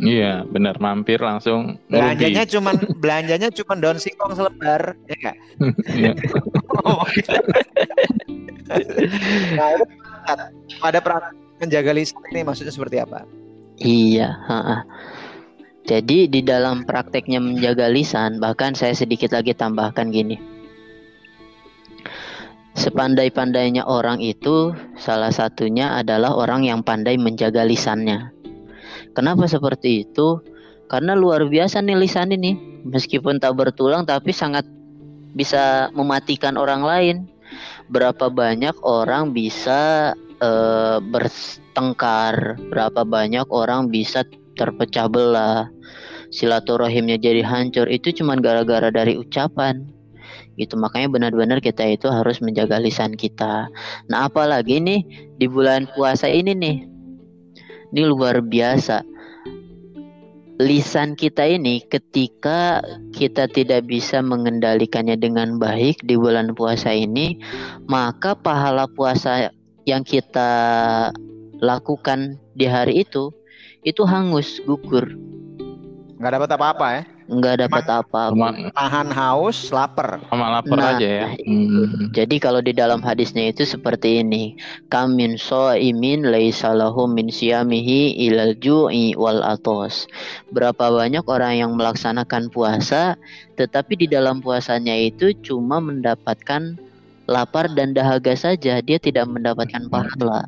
Iya, 0.00 0.48
benar 0.48 0.80
mampir 0.80 1.20
langsung. 1.20 1.76
Belanjanya 1.92 2.48
cuma 2.48 2.72
belanjanya 2.96 3.52
cuma 3.52 3.76
daun 3.76 4.00
singkong 4.00 4.32
selebar, 4.32 4.96
ya 5.04 5.14
enggak? 5.20 5.36
Iya. 6.00 6.12
nah, 9.52 9.68
itu 9.76 9.84
ada 10.80 10.98
praktek 11.04 11.41
menjaga 11.62 11.94
lisan 11.94 12.18
ini 12.34 12.42
maksudnya 12.42 12.74
seperti 12.74 12.98
apa? 12.98 13.22
Iya, 13.78 14.34
ha 14.50 14.58
-ha. 14.58 14.78
Jadi 15.86 16.30
di 16.30 16.42
dalam 16.42 16.86
prakteknya 16.86 17.42
menjaga 17.42 17.90
lisan, 17.90 18.38
bahkan 18.38 18.74
saya 18.74 18.94
sedikit 18.94 19.34
lagi 19.34 19.54
tambahkan 19.54 20.10
gini. 20.10 20.38
Sepandai-pandainya 22.72 23.84
orang 23.84 24.22
itu 24.22 24.72
salah 24.96 25.34
satunya 25.34 25.98
adalah 25.98 26.34
orang 26.38 26.64
yang 26.66 26.80
pandai 26.86 27.18
menjaga 27.18 27.66
lisannya. 27.66 28.30
Kenapa 29.12 29.44
seperti 29.44 30.06
itu? 30.08 30.40
Karena 30.88 31.12
luar 31.18 31.44
biasa 31.50 31.84
nih 31.84 31.98
lisan 31.98 32.32
ini. 32.32 32.56
Meskipun 32.82 33.38
tak 33.38 33.58
bertulang 33.58 34.08
tapi 34.08 34.32
sangat 34.32 34.64
bisa 35.36 35.92
mematikan 35.92 36.56
orang 36.56 36.82
lain. 36.82 37.16
Berapa 37.92 38.32
banyak 38.32 38.72
orang 38.80 39.36
bisa 39.36 40.16
uh, 40.42 40.98
bertengkar, 40.98 42.58
berapa 42.68 43.06
banyak 43.06 43.46
orang 43.48 43.88
bisa 43.88 44.26
terpecah 44.58 45.08
belah, 45.08 45.70
silaturahimnya 46.34 47.16
jadi 47.16 47.40
hancur 47.46 47.86
itu 47.88 48.10
cuma 48.12 48.36
gara-gara 48.36 48.90
dari 48.90 49.16
ucapan. 49.16 49.86
Itu 50.60 50.76
makanya 50.76 51.08
benar-benar 51.08 51.64
kita 51.64 51.84
itu 51.88 52.12
harus 52.12 52.44
menjaga 52.44 52.76
lisan 52.76 53.16
kita. 53.16 53.72
Nah, 54.12 54.28
apalagi 54.28 54.80
nih 54.84 55.00
di 55.40 55.46
bulan 55.48 55.88
puasa 55.96 56.28
ini 56.28 56.52
nih. 56.52 56.78
Ini 57.92 58.02
luar 58.08 58.44
biasa. 58.44 59.04
Lisan 60.60 61.16
kita 61.16 61.48
ini 61.48 61.80
ketika 61.88 62.84
kita 63.16 63.48
tidak 63.48 63.88
bisa 63.88 64.20
mengendalikannya 64.20 65.16
dengan 65.16 65.56
baik 65.56 66.04
di 66.04 66.14
bulan 66.14 66.52
puasa 66.52 66.92
ini, 66.92 67.40
maka 67.88 68.36
pahala 68.36 68.86
puasa 68.92 69.50
yang 69.84 70.06
kita 70.06 70.50
lakukan 71.62 72.38
di 72.58 72.66
hari 72.66 73.06
itu 73.06 73.30
itu 73.82 74.02
hangus 74.06 74.62
gugur. 74.62 75.14
Nggak 76.22 76.38
dapat 76.38 76.50
apa-apa 76.54 76.86
ya? 76.94 77.02
Nggak 77.32 77.56
dapat 77.66 77.84
apa-apa. 77.88 78.46
Tahan 78.76 79.08
haus 79.10 79.74
lapar. 79.74 80.22
Sama 80.30 80.54
lapar 80.54 80.78
nah, 80.78 80.94
aja 80.94 81.08
ya. 81.08 81.28
hmm. 81.34 82.14
jadi 82.14 82.36
kalau 82.38 82.62
di 82.62 82.70
dalam 82.70 83.02
hadisnya 83.02 83.50
itu 83.50 83.66
seperti 83.66 84.22
ini. 84.22 84.54
Kamin 84.86 85.34
so 85.34 85.74
imin 85.74 86.22
laisalahu 86.22 87.10
min 87.10 87.26
siamihi 87.26 88.22
ilal 88.30 88.54
ju'i 88.62 89.18
wal 89.18 89.42
atos. 89.42 90.06
Berapa 90.54 90.94
banyak 90.94 91.26
orang 91.26 91.58
yang 91.58 91.70
melaksanakan 91.74 92.54
puasa 92.54 93.18
tetapi 93.58 93.98
di 93.98 94.06
dalam 94.06 94.38
puasanya 94.38 94.94
itu 94.94 95.34
cuma 95.42 95.82
mendapatkan 95.82 96.78
lapar 97.32 97.72
dan 97.72 97.96
dahaga 97.96 98.36
saja 98.36 98.84
dia 98.84 98.98
tidak 99.00 99.24
mendapatkan 99.24 99.88
pahala. 99.88 100.44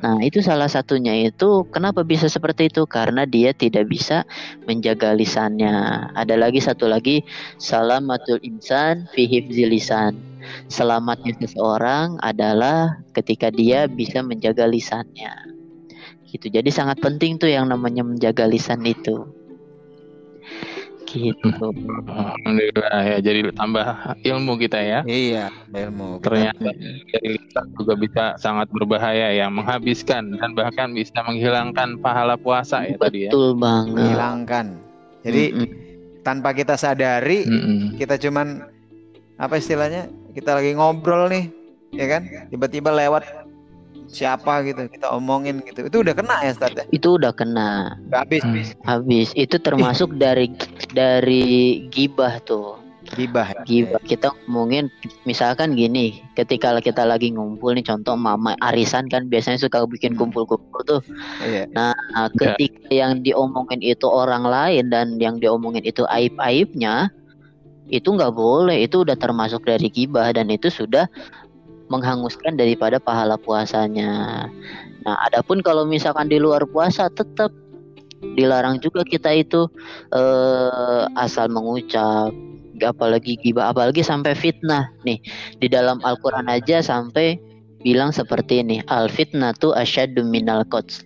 Nah, 0.00 0.20
itu 0.20 0.44
salah 0.44 0.68
satunya 0.68 1.28
itu 1.28 1.64
kenapa 1.72 2.04
bisa 2.04 2.28
seperti 2.28 2.72
itu? 2.72 2.84
Karena 2.88 3.24
dia 3.28 3.52
tidak 3.52 3.88
bisa 3.88 4.24
menjaga 4.64 5.12
lisannya. 5.12 6.08
Ada 6.16 6.40
lagi 6.40 6.60
satu 6.60 6.88
lagi 6.88 7.20
salamatul 7.60 8.40
insan 8.40 9.08
fi 9.12 9.28
lisan. 9.48 10.16
Selamatnya 10.68 11.36
seseorang 11.40 12.20
adalah 12.20 13.00
ketika 13.16 13.48
dia 13.48 13.88
bisa 13.88 14.20
menjaga 14.20 14.68
lisannya. 14.68 15.32
Gitu. 16.28 16.52
Jadi 16.52 16.68
sangat 16.68 17.00
penting 17.00 17.40
tuh 17.40 17.48
yang 17.48 17.72
namanya 17.72 18.04
menjaga 18.04 18.44
lisan 18.44 18.84
itu. 18.84 19.43
Gitu. 21.14 21.46
Alhamdulillah 22.10 23.00
ya 23.06 23.18
jadi 23.22 23.40
tambah 23.54 23.86
ilmu 24.26 24.58
kita 24.58 24.78
ya. 24.82 25.00
Iya, 25.06 25.54
ilmu. 25.70 26.18
Ternyata 26.18 26.74
dari 27.14 27.28
lisan 27.38 27.66
juga 27.78 27.94
bisa 27.94 28.24
sangat 28.36 28.66
berbahaya 28.74 29.30
ya, 29.30 29.46
menghabiskan 29.46 30.34
dan 30.36 30.58
bahkan 30.58 30.90
bisa 30.90 31.14
menghilangkan 31.22 32.02
pahala 32.02 32.34
puasa 32.34 32.82
ya 32.82 32.98
Betul 32.98 33.02
tadi 33.06 33.18
ya. 33.22 33.30
Betul 33.30 33.50
banget. 33.54 33.94
Menghilangkan. 33.94 34.66
Jadi 35.24 35.44
mm 35.54 35.56
-mm. 35.56 35.68
tanpa 36.26 36.50
kita 36.52 36.74
sadari 36.74 37.46
mm 37.46 37.60
-mm. 37.62 37.78
kita 37.96 38.14
cuman 38.18 38.46
apa 39.38 39.54
istilahnya? 39.58 40.10
Kita 40.34 40.58
lagi 40.58 40.74
ngobrol 40.74 41.30
nih, 41.30 41.46
ya 41.94 42.06
kan? 42.10 42.22
Tiba-tiba 42.50 42.90
lewat 42.90 43.43
siapa 44.08 44.62
gitu 44.68 44.86
kita 44.88 45.10
omongin 45.12 45.60
gitu 45.64 45.88
itu 45.88 45.98
udah 46.04 46.14
kena 46.14 46.36
ya 46.44 46.50
Ustaz 46.54 46.72
ya? 46.76 46.84
itu 46.92 47.08
udah 47.16 47.32
kena 47.32 47.98
habis 48.12 48.42
hmm. 48.44 48.84
habis 48.84 49.28
itu 49.34 49.56
termasuk 49.58 50.14
dari 50.16 50.52
dari 50.92 51.86
gibah 51.88 52.38
tuh 52.44 52.80
gibah 53.12 53.52
ya? 53.52 53.60
gibah 53.68 54.02
kita 54.04 54.32
ngomongin 54.44 54.88
misalkan 55.28 55.76
gini 55.76 56.24
ketika 56.32 56.72
kita 56.80 57.04
lagi 57.04 57.28
ngumpul 57.32 57.76
nih 57.76 57.84
contoh 57.84 58.16
mama 58.16 58.56
arisan 58.64 59.06
kan 59.12 59.28
biasanya 59.28 59.60
suka 59.60 59.84
bikin 59.84 60.16
hmm. 60.16 60.20
kumpul-kumpul 60.24 60.80
tuh 60.88 61.00
iya. 61.44 61.68
nah 61.76 61.92
ya. 61.92 62.32
ketika 62.32 62.88
yeah. 62.88 62.96
yang 63.04 63.20
diomongin 63.20 63.84
itu 63.84 64.08
orang 64.08 64.48
lain 64.48 64.88
dan 64.88 65.20
yang 65.20 65.36
diomongin 65.36 65.84
itu 65.84 66.08
aib-aibnya 66.08 67.12
itu 67.92 68.08
nggak 68.08 68.32
boleh 68.32 68.80
itu 68.80 69.04
udah 69.04 69.16
termasuk 69.16 69.68
dari 69.68 69.92
gibah 69.92 70.32
dan 70.32 70.48
itu 70.48 70.72
sudah 70.72 71.04
menghanguskan 71.94 72.58
daripada 72.58 72.98
pahala 72.98 73.38
puasanya. 73.38 74.44
Nah, 75.06 75.16
adapun 75.30 75.62
kalau 75.62 75.86
misalkan 75.86 76.26
di 76.26 76.42
luar 76.42 76.66
puasa 76.66 77.06
tetap 77.12 77.54
dilarang 78.34 78.80
juga 78.82 79.06
kita 79.06 79.30
itu 79.36 79.70
eh, 80.10 81.02
asal 81.14 81.52
mengucap 81.52 82.34
apalagi 82.82 83.38
gibah 83.38 83.70
apalagi 83.70 84.02
sampai 84.02 84.34
fitnah. 84.34 84.90
Nih 85.06 85.22
di 85.62 85.70
dalam 85.70 86.02
Al-Qur'an 86.02 86.50
aja 86.50 86.82
sampai 86.82 87.38
bilang 87.84 88.10
seperti 88.10 88.64
ini 88.64 88.80
al 88.88 89.12
fitnah 89.12 89.52
tuh 89.60 89.76
asyaddu 89.76 90.24
minal 90.24 90.64
qatl 90.64 91.04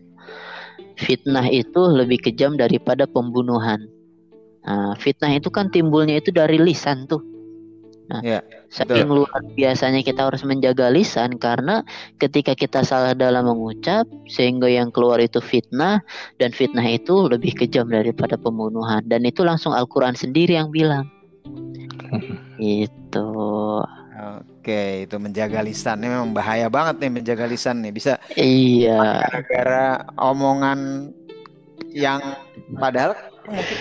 fitnah 0.99 1.47
itu 1.51 1.79
lebih 1.79 2.23
kejam 2.23 2.59
daripada 2.59 3.07
pembunuhan. 3.07 3.87
Nah, 4.67 4.93
fitnah 4.99 5.33
itu 5.39 5.49
kan 5.49 5.71
timbulnya 5.71 6.19
itu 6.19 6.35
dari 6.35 6.59
lisan 6.59 7.07
tuh 7.07 7.23
Nah, 8.09 8.25
ya, 8.25 8.41
saking 8.73 9.05
luar 9.05 9.45
biasanya 9.53 10.01
kita 10.01 10.33
harus 10.33 10.41
menjaga 10.41 10.89
lisan 10.89 11.37
karena 11.37 11.85
ketika 12.17 12.57
kita 12.57 12.81
salah 12.81 13.13
dalam 13.13 13.45
mengucap 13.45 14.09
sehingga 14.25 14.65
yang 14.65 14.89
keluar 14.89 15.21
itu 15.21 15.45
fitnah 15.45 16.01
dan 16.41 16.57
fitnah 16.57 16.85
itu 16.89 17.29
lebih 17.29 17.53
kejam 17.53 17.93
daripada 17.93 18.41
pembunuhan 18.41 19.05
dan 19.05 19.29
itu 19.29 19.45
langsung 19.45 19.77
Al-Qur'an 19.77 20.17
sendiri 20.17 20.57
yang 20.57 20.73
bilang. 20.73 21.05
itu. 22.59 23.29
Oke, 24.19 25.07
itu 25.07 25.17
menjaga 25.23 25.63
lisan 25.63 26.03
ini 26.03 26.11
memang 26.11 26.35
bahaya 26.35 26.67
banget 26.67 26.99
nih 26.99 27.13
menjaga 27.23 27.47
lisan 27.47 27.85
nih 27.85 27.93
bisa. 27.95 28.19
Iya. 28.35 29.23
Gara-gara 29.31 30.03
omongan 30.19 31.13
yang 31.95 32.21
padahal 32.77 33.15
mungkin 33.47 33.79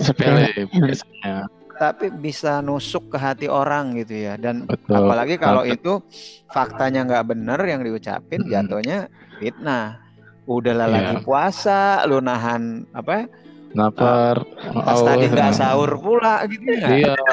sepele 0.00 0.48
sepele 0.56 0.66
biasanya. 0.72 1.59
Tapi 1.80 2.12
bisa 2.12 2.60
nusuk 2.60 3.08
ke 3.08 3.16
hati 3.16 3.48
orang 3.48 3.96
gitu 3.96 4.28
ya 4.28 4.36
dan 4.36 4.68
Betul. 4.68 5.00
apalagi 5.00 5.40
kalau 5.40 5.64
itu 5.64 6.04
faktanya 6.52 7.08
nggak 7.08 7.32
benar 7.32 7.56
yang 7.64 7.80
diucapin 7.80 8.44
Mm-mm. 8.44 8.52
jatuhnya 8.52 9.08
fitnah 9.40 9.96
udahlah 10.44 10.92
lagi 10.92 11.24
puasa 11.24 12.04
lu 12.04 12.20
nahan 12.20 12.84
apa 12.92 13.24
lapar 13.70 14.42
pas 14.74 14.98
tadi 14.98 15.30
nggak 15.30 15.52
sahur 15.54 15.94
pula 15.96 16.42
gitu 16.50 16.66
ya? 16.74 16.88
Iya. 16.90 17.14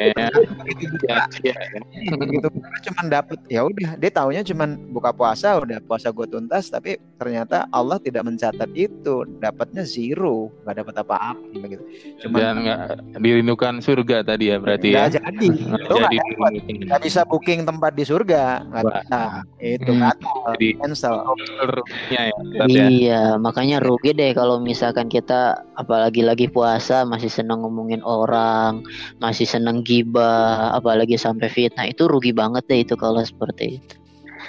Iya, 0.00 0.32
iya. 1.44 1.54
begitu 2.16 2.48
buka 2.48 2.72
cuman 2.88 3.06
dapet 3.12 3.36
ya 3.52 3.60
udah. 3.68 4.00
Dia 4.00 4.08
taunya 4.08 4.40
cuman 4.40 4.80
buka 4.88 5.12
puasa 5.12 5.60
udah 5.60 5.76
puasa 5.84 6.08
gue 6.08 6.24
tuntas 6.24 6.72
tapi 6.72 6.96
ternyata 7.20 7.68
Allah 7.68 8.00
tidak 8.00 8.24
mencatat 8.24 8.70
itu. 8.72 9.28
Dapatnya 9.36 9.84
zero. 9.84 10.48
Nggak 10.64 10.76
dapat 10.80 10.94
apa-apa 11.04 11.56
gitu 11.68 11.84
cuman 12.24 12.38
Dan 12.40 12.54
nggak 12.64 12.78
dirindukan 13.20 13.74
surga 13.84 14.16
tadi 14.24 14.48
ya 14.48 14.56
berarti 14.56 14.88
ya. 14.88 15.04
nggak 15.04 15.10
jadi. 15.20 15.46
Lu 15.68 15.94
nggak 16.00 16.12
jadi 16.16 16.16
dapat 16.32 16.52
nggak 16.88 17.00
bisa 17.04 17.20
booking 17.28 17.60
tempat 17.68 17.92
di 17.92 18.04
surga. 18.08 18.44
Nggak 18.72 18.84
Wah. 18.88 18.92
bisa. 19.04 19.20
Itu 19.60 19.90
Hmm, 19.90 20.00
batal 20.00 20.36
jadi 20.56 20.68
cancel. 20.80 21.14
Ruginya 21.60 22.22
ya, 22.24 22.36
ya. 22.56 22.84
Iya, 22.88 23.22
makanya 23.36 23.76
rugi 23.84 24.16
deh 24.16 24.32
kalau 24.32 24.56
misalkan 24.64 25.12
kita 25.12 25.29
apalagi 25.78 26.20
lagi 26.24 26.46
puasa 26.50 27.02
masih 27.06 27.30
senang 27.30 27.62
ngomongin 27.64 28.02
orang, 28.04 28.84
masih 29.22 29.46
senang 29.46 29.80
gibah, 29.82 30.74
apalagi 30.76 31.16
sampai 31.16 31.48
fitnah 31.48 31.88
itu 31.88 32.06
rugi 32.06 32.34
banget 32.34 32.64
deh 32.68 32.80
itu 32.84 32.94
kalau 32.98 33.22
seperti 33.22 33.78
itu. 33.80 33.94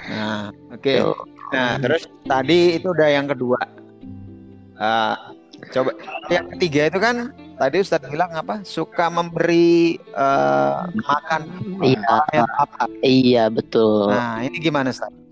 nah 0.09 0.49
oke. 0.71 0.93
Tuh. 0.97 1.17
nah 1.51 1.75
terus 1.77 2.07
tadi 2.25 2.79
itu 2.79 2.87
udah 2.89 3.09
yang 3.11 3.27
kedua. 3.27 3.59
Eh, 4.81 5.15
coba 5.77 5.91
yang 6.33 6.49
ketiga 6.57 6.89
itu 6.89 6.99
kan 6.99 7.15
tadi 7.61 7.77
Ustadz 7.83 8.09
bilang 8.09 8.33
apa? 8.33 8.65
Suka 8.65 9.07
memberi 9.11 9.99
eh, 9.99 10.79
makan. 11.05 11.41
Iya, 11.85 12.17
apa? 12.57 12.89
Iya 13.05 13.43
betul. 13.53 14.09
nah 14.09 14.41
ini 14.41 14.57
gimana 14.57 14.89
Ustadz 14.89 15.30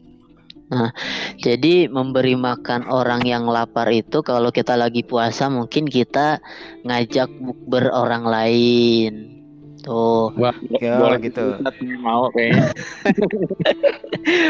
Jadi 1.41 1.89
memberi 1.89 2.37
makan 2.37 2.85
orang 2.85 3.25
yang 3.25 3.49
lapar 3.49 3.89
itu 3.89 4.21
kalau 4.21 4.53
kita 4.53 4.77
lagi 4.77 5.01
puasa 5.01 5.49
mungkin 5.49 5.89
kita 5.89 6.37
ngajak 6.85 7.29
bukber 7.41 7.89
orang 7.89 8.23
lain. 8.29 9.39
Tuh, 9.79 10.35
Wah, 10.35 10.51
Ya, 10.83 10.99
boleh 10.99 11.19
gitu. 11.23 11.55
Mau 12.05 12.27
kayaknya. 12.35 12.75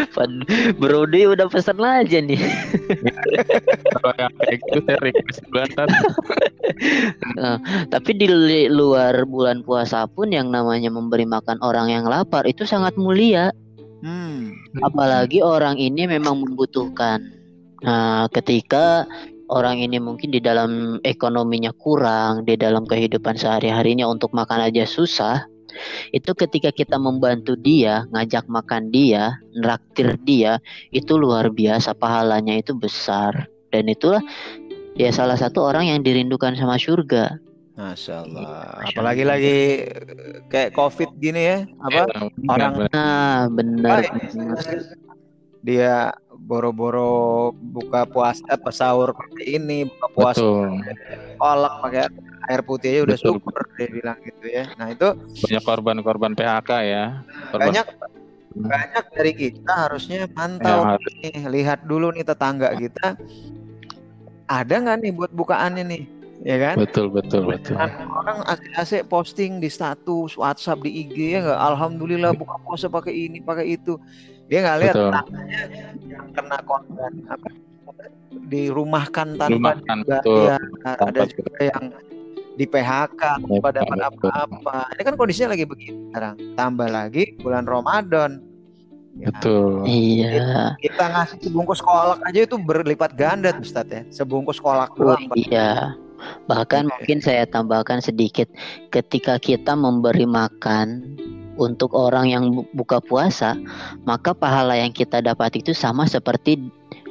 Brody 0.81 1.29
udah 1.29 1.45
pesen 1.49 1.77
aja 1.79 2.17
nih. 2.17 2.41
Kalau 3.93 4.11
yang 4.17 4.33
kayak 4.41 4.57
gitu 4.57 4.79
saya 4.89 4.97
request 5.05 5.41
banget. 5.53 5.89
Tapi 7.93 8.11
di 8.17 8.27
luar 8.69 9.25
bulan 9.29 9.61
puasa 9.61 10.09
pun 10.09 10.33
yang 10.33 10.49
namanya 10.49 10.89
memberi 10.89 11.29
makan 11.29 11.61
orang 11.61 11.93
yang 11.93 12.05
lapar 12.09 12.45
itu 12.49 12.65
sangat 12.65 12.97
mulia. 12.97 13.53
Hmm 13.99 14.81
apalagi 14.83 15.43
orang 15.43 15.75
ini 15.79 16.07
memang 16.07 16.43
membutuhkan. 16.43 17.19
Nah, 17.79 18.27
ketika 18.31 19.07
orang 19.49 19.81
ini 19.81 19.97
mungkin 19.97 20.29
di 20.31 20.39
dalam 20.39 21.01
ekonominya 21.01 21.73
kurang, 21.75 22.43
di 22.45 22.59
dalam 22.59 22.85
kehidupan 22.85 23.35
sehari-harinya 23.39 24.05
untuk 24.05 24.31
makan 24.35 24.67
aja 24.67 24.85
susah, 24.85 25.47
itu 26.11 26.31
ketika 26.37 26.69
kita 26.73 26.97
membantu 26.99 27.57
dia, 27.57 28.05
ngajak 28.13 28.45
makan 28.49 28.93
dia, 28.93 29.37
nraktir 29.57 30.17
dia, 30.25 30.61
itu 30.93 31.17
luar 31.17 31.49
biasa 31.53 31.95
pahalanya 31.97 32.59
itu 32.59 32.75
besar. 32.77 33.49
Dan 33.69 33.89
itulah 33.89 34.21
ya 34.97 35.13
salah 35.13 35.37
satu 35.37 35.65
orang 35.65 35.89
yang 35.89 35.99
dirindukan 36.01 36.57
sama 36.57 36.77
surga. 36.77 37.37
Masya 37.79 38.27
Allah. 38.27 38.83
Apalagi 38.91 39.23
lagi 39.23 39.57
eh, 39.87 40.43
kayak 40.51 40.75
covid 40.75 41.15
gini 41.15 41.41
ya 41.47 41.57
apa? 41.79 42.11
Iya, 42.11 42.51
orang 42.51 42.73
benar. 42.75 42.91
Nah, 42.91 43.39
benar. 43.47 43.97
Dia 45.63 46.11
boro-boro 46.35 47.51
buka 47.55 48.03
puasa 48.03 48.59
pas 48.59 48.75
sahur 48.75 49.15
pakai 49.15 49.59
ini 49.59 49.87
buka 49.87 50.07
puasa 50.11 50.43
kolak 51.39 51.73
pakai 51.83 52.03
air 52.51 52.61
putih 52.63 52.89
aja 52.91 53.01
udah 53.07 53.17
Betul. 53.19 53.33
super 53.39 53.63
dia 53.79 53.87
bilang 53.87 54.17
gitu 54.27 54.45
ya. 54.51 54.65
Nah 54.75 54.91
itu 54.91 55.07
Banyak 55.15 55.63
korban-korban 55.63 56.31
PHK 56.35 56.71
ya. 56.83 57.05
Korban 57.55 57.63
banyak 57.71 57.87
banyak 58.59 59.05
dari 59.15 59.31
kita 59.37 59.73
harusnya 59.87 60.27
yang 60.27 60.83
harus 60.83 61.13
nih 61.23 61.47
lihat 61.47 61.79
dulu 61.87 62.11
nih 62.11 62.27
tetangga 62.27 62.75
kita. 62.75 63.15
Ada 64.49 64.75
nggak 64.83 64.97
nih 65.05 65.11
buat 65.13 65.31
bukaannya 65.31 65.83
nih 65.85 66.18
ya 66.39 66.55
kan 66.57 66.75
betul 66.77 67.11
betul 67.11 67.43
betul. 67.43 67.75
Kan 67.75 67.91
orang 68.07 68.47
asik-asik 68.47 69.05
posting 69.05 69.59
di 69.59 69.67
status 69.67 70.33
WhatsApp 70.33 70.79
di 70.81 71.03
IG 71.03 71.35
ya 71.35 71.39
nggak 71.43 71.59
Alhamdulillah 71.59 72.31
buka 72.31 72.55
puasa 72.63 72.87
pakai 72.87 73.11
ini 73.11 73.39
pakai 73.39 73.75
itu 73.75 73.99
dia 74.47 74.63
nggak 74.63 74.77
lihat 74.79 74.95
Betul. 74.95 75.11
tetangganya 75.11 75.61
yang 76.07 76.27
kena 76.31 76.57
korban 76.63 77.13
apa 77.27 77.47
dirumahkan 78.45 79.27
tanpa 79.35 79.77
Rumahkan 79.77 79.97
juga 80.01 80.17
betul. 80.17 80.41
ya 80.41 80.57
ada 80.85 80.97
Tanpa 80.97 81.23
juga 81.27 81.59
yang 81.61 81.83
di 82.55 82.65
PHK 82.65 83.21
tanpa 83.39 83.69
dapat 83.71 83.97
betul. 83.97 84.29
apa-apa 84.31 84.77
ini 84.91 85.01
kan 85.03 85.15
kondisinya 85.15 85.49
lagi 85.53 85.63
begini 85.63 85.97
sekarang 86.09 86.33
tambah 86.53 86.87
lagi 86.87 87.23
bulan 87.37 87.63
Ramadan 87.63 88.31
Ya, 89.19 89.35
Betul. 89.35 89.83
Iya. 89.83 90.79
kita 90.79 91.11
ngasih 91.11 91.43
sebungkus 91.43 91.83
kolak 91.83 92.23
aja 92.23 92.39
itu 92.39 92.55
berlipat 92.55 93.19
ganda 93.19 93.51
tuh 93.51 93.67
Ustadz 93.67 93.91
ya 93.91 94.01
sebungkus 94.15 94.61
kolak 94.63 94.95
Oh, 94.95 95.11
doang 95.11 95.27
Pak. 95.27 95.35
Iya. 96.19 96.45
Bahkan 96.47 96.83
Oke. 96.85 96.91
mungkin 96.91 97.19
saya 97.23 97.43
tambahkan 97.47 98.03
sedikit 98.03 98.47
ketika 98.91 99.39
kita 99.39 99.73
memberi 99.73 100.27
makan 100.27 101.15
untuk 101.59 101.91
orang 101.91 102.31
yang 102.31 102.43
bu- 102.55 102.67
buka 102.71 103.03
puasa, 103.03 103.55
maka 104.07 104.31
pahala 104.31 104.79
yang 104.79 104.95
kita 104.95 105.19
dapat 105.19 105.59
itu 105.59 105.75
sama 105.75 106.07
seperti 106.07 106.59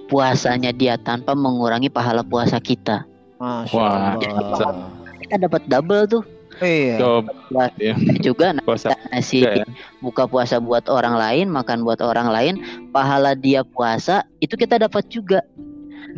puasanya 0.08 0.72
dia 0.72 0.96
tanpa 0.96 1.36
mengurangi 1.36 1.92
pahala 1.92 2.24
puasa 2.24 2.56
kita. 2.56 3.04
Masya 3.38 3.76
Wah, 3.76 4.16
Allah. 4.16 4.88
Kita 5.22 5.36
dapat 5.46 5.62
double 5.68 6.04
tuh. 6.08 6.24
iya 6.58 6.98
Coba 6.98 7.70
Kita 7.78 8.18
juga 8.18 8.50
nah, 8.50 8.64
puasa 8.66 8.90
juga 9.30 9.62
ya. 9.62 9.66
buka 10.02 10.26
puasa 10.26 10.58
buat 10.58 10.90
orang 10.90 11.14
lain, 11.14 11.46
makan 11.52 11.86
buat 11.86 12.02
orang 12.02 12.34
lain, 12.34 12.54
pahala 12.90 13.38
dia 13.38 13.62
puasa 13.62 14.26
itu 14.42 14.58
kita 14.58 14.80
dapat 14.82 15.06
juga 15.06 15.44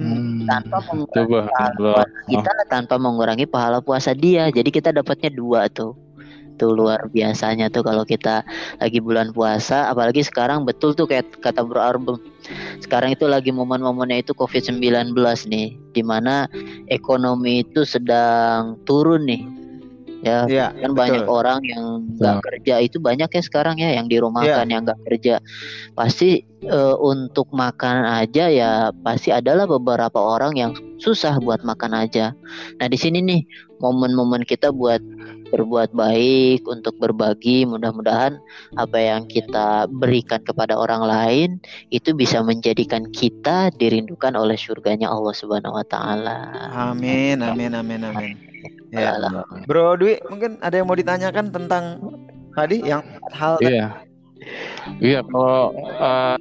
Hmm, 0.01 0.49
tanpa 0.49 0.81
mengurangi 0.89 1.29
Coba 1.29 1.45
pahala 1.53 1.77
puasa 1.77 2.09
kita 2.25 2.51
tanpa 2.73 2.95
mengurangi 2.97 3.45
pahala 3.45 3.79
puasa 3.85 4.11
dia. 4.17 4.49
Jadi 4.49 4.73
kita 4.73 4.97
dapatnya 4.97 5.29
dua 5.29 5.69
tuh. 5.69 5.93
Tuh 6.57 6.73
luar 6.77 7.09
biasanya 7.13 7.69
tuh 7.73 7.85
kalau 7.85 8.05
kita 8.05 8.45
lagi 8.81 9.01
bulan 9.01 9.33
puasa, 9.33 9.89
apalagi 9.93 10.25
sekarang 10.25 10.65
betul 10.65 10.93
tuh 10.93 11.09
kayak 11.09 11.41
kata 11.41 11.65
Bro 11.65 11.81
Arbem. 11.81 12.17
Sekarang 12.81 13.13
itu 13.13 13.25
lagi 13.29 13.49
momen-momennya 13.53 14.25
itu 14.25 14.33
Covid-19 14.37 15.13
nih, 15.49 15.77
di 15.97 16.03
mana 16.05 16.49
ekonomi 16.89 17.65
itu 17.65 17.85
sedang 17.85 18.77
turun 18.85 19.25
nih. 19.25 19.60
Ya, 20.21 20.45
iya 20.45 20.67
kan 20.77 20.93
banyak 20.93 21.25
betul. 21.25 21.33
orang 21.33 21.61
yang 21.65 21.85
nggak 22.21 22.45
kerja 22.45 22.75
itu 22.85 23.01
banyak 23.01 23.33
ya 23.33 23.41
sekarang 23.41 23.81
ya 23.81 23.97
yang 23.97 24.05
dirumahkan 24.05 24.69
Iya. 24.69 24.73
yang 24.77 24.83
nggak 24.85 25.01
kerja 25.09 25.35
pasti 25.97 26.45
eh, 26.61 26.97
untuk 27.01 27.49
makan 27.57 28.05
aja 28.21 28.53
ya 28.53 28.71
pasti 29.01 29.33
adalah 29.33 29.65
beberapa 29.65 30.21
orang 30.21 30.61
yang 30.61 30.73
susah 31.01 31.41
buat 31.41 31.65
makan 31.65 31.97
aja 31.97 32.37
nah 32.77 32.87
di 32.93 33.01
sini 33.01 33.25
nih 33.25 33.41
momen-momen 33.81 34.45
kita 34.45 34.69
buat 34.69 35.01
berbuat 35.51 35.91
baik 35.93 36.65
untuk 36.67 36.97
berbagi 36.97 37.67
mudah-mudahan 37.67 38.39
apa 38.79 38.99
yang 38.99 39.27
kita 39.27 39.91
berikan 39.91 40.41
kepada 40.47 40.79
orang 40.79 41.03
lain 41.05 41.49
itu 41.91 42.15
bisa 42.15 42.41
menjadikan 42.41 43.07
kita 43.11 43.75
dirindukan 43.77 44.35
oleh 44.39 44.57
surganya 44.57 45.11
Allah 45.11 45.35
Subhanahu 45.35 45.77
Wa 45.77 45.87
Taala 45.91 46.39
Amin, 46.71 47.43
amin, 47.43 47.75
amin, 47.75 48.01
amin. 48.07 48.33
Ya, 48.91 49.15
Alah. 49.15 49.47
Bro 49.71 50.03
Dwi, 50.03 50.19
mungkin 50.27 50.59
ada 50.59 50.75
yang 50.75 50.91
mau 50.91 50.99
ditanyakan 50.99 51.55
tentang 51.55 52.03
tadi 52.59 52.83
yang 52.83 53.03
hal? 53.31 53.57
Iya. 53.63 54.03
Iya 54.99 55.21
kalau 55.29 55.77
eh, 55.77 56.37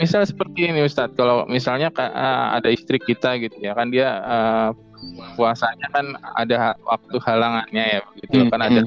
misal 0.00 0.22
seperti 0.26 0.70
ini 0.70 0.82
Ustadz, 0.82 1.14
kalau 1.14 1.46
misalnya 1.46 1.88
eh, 1.94 2.46
ada 2.58 2.68
istri 2.70 2.98
kita 2.98 3.38
gitu 3.38 3.56
ya 3.62 3.72
kan 3.76 3.88
dia 3.90 4.08
eh, 4.22 4.68
puasanya 5.36 5.86
kan 5.92 6.16
ada 6.38 6.74
waktu 6.86 7.16
halangannya 7.22 7.84
ya 7.84 8.00
begitu 8.12 8.34
Hmm, 8.40 8.50
kan 8.50 8.60
ada 8.64 8.80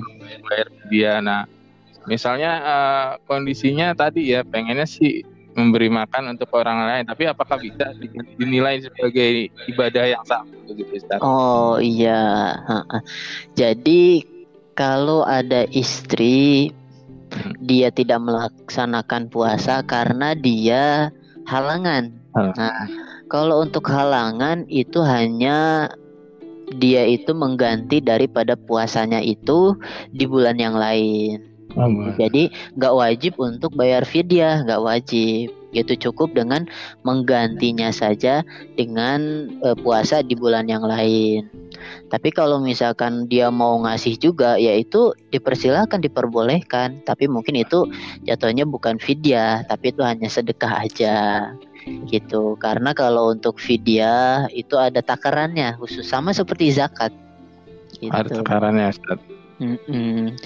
bayar 0.48 0.68
dia. 0.90 1.14
Nah, 1.24 1.42
misalnya 2.08 2.52
eh, 2.60 3.10
kondisinya 3.28 3.94
tadi 3.96 4.34
ya 4.36 4.44
pengennya 4.44 4.88
sih 4.88 5.24
memberi 5.58 5.90
makan 5.90 6.38
untuk 6.38 6.54
orang 6.54 6.86
lain, 6.86 7.04
tapi 7.10 7.26
apakah 7.26 7.58
bisa 7.58 7.90
di- 7.98 8.14
dinilai 8.38 8.78
sebagai 8.78 9.50
ibadah 9.66 10.06
yang 10.06 10.24
sama 10.30 10.54
begitu 10.70 11.02
Ustadz? 11.02 11.26
Oh 11.26 11.82
iya, 11.82 12.54
jadi 13.58 14.22
kalau 14.78 15.26
ada 15.26 15.66
istri 15.74 16.70
dia 17.64 17.90
tidak 17.92 18.24
melaksanakan 18.24 19.30
puasa 19.32 19.84
karena 19.84 20.34
dia 20.38 21.12
halangan. 21.48 22.12
Hmm. 22.36 22.54
Nah, 22.54 22.86
kalau 23.28 23.64
untuk 23.64 23.88
halangan 23.90 24.68
itu 24.68 25.00
hanya 25.04 25.90
dia 26.76 27.08
itu 27.08 27.32
mengganti 27.32 28.04
daripada 28.04 28.60
puasanya 28.60 29.24
itu 29.24 29.76
di 30.12 30.28
bulan 30.28 30.60
yang 30.60 30.76
lain. 30.76 31.44
Oh, 31.78 31.88
Jadi 32.18 32.50
nggak 32.76 32.96
wajib 32.98 33.34
untuk 33.38 33.78
bayar 33.78 34.04
fidyah, 34.04 34.66
nggak 34.66 34.82
wajib. 34.82 35.54
Itu 35.78 35.94
cukup 36.10 36.34
dengan 36.34 36.66
menggantinya 37.06 37.94
saja 37.94 38.42
dengan 38.74 39.50
eh, 39.62 39.78
puasa 39.78 40.26
di 40.26 40.34
bulan 40.34 40.66
yang 40.66 40.84
lain. 40.84 41.46
Tapi 42.10 42.34
kalau 42.34 42.58
misalkan 42.58 43.30
dia 43.30 43.54
mau 43.54 43.78
ngasih 43.84 44.18
juga, 44.18 44.58
yaitu 44.58 45.14
dipersilahkan, 45.30 46.02
diperbolehkan. 46.02 47.04
Tapi 47.06 47.30
mungkin 47.30 47.62
itu 47.62 47.86
jatuhnya 48.26 48.66
bukan 48.66 48.98
fidyah, 48.98 49.62
tapi 49.70 49.94
itu 49.94 50.02
hanya 50.02 50.28
sedekah 50.32 50.88
aja 50.88 51.18
gitu. 52.10 52.58
Karena 52.60 52.92
kalau 52.92 53.32
untuk 53.32 53.60
fidyah 53.62 54.50
itu 54.52 54.76
ada 54.76 55.00
takarannya 55.00 55.78
khusus 55.80 56.04
sama 56.08 56.34
seperti 56.36 56.74
zakat. 56.76 57.14
Gitu. 57.98 58.12
Ada 58.12 58.44
takarannya 58.44 58.92
Ustaz. 58.92 59.20
Mm-mm. 59.58 60.38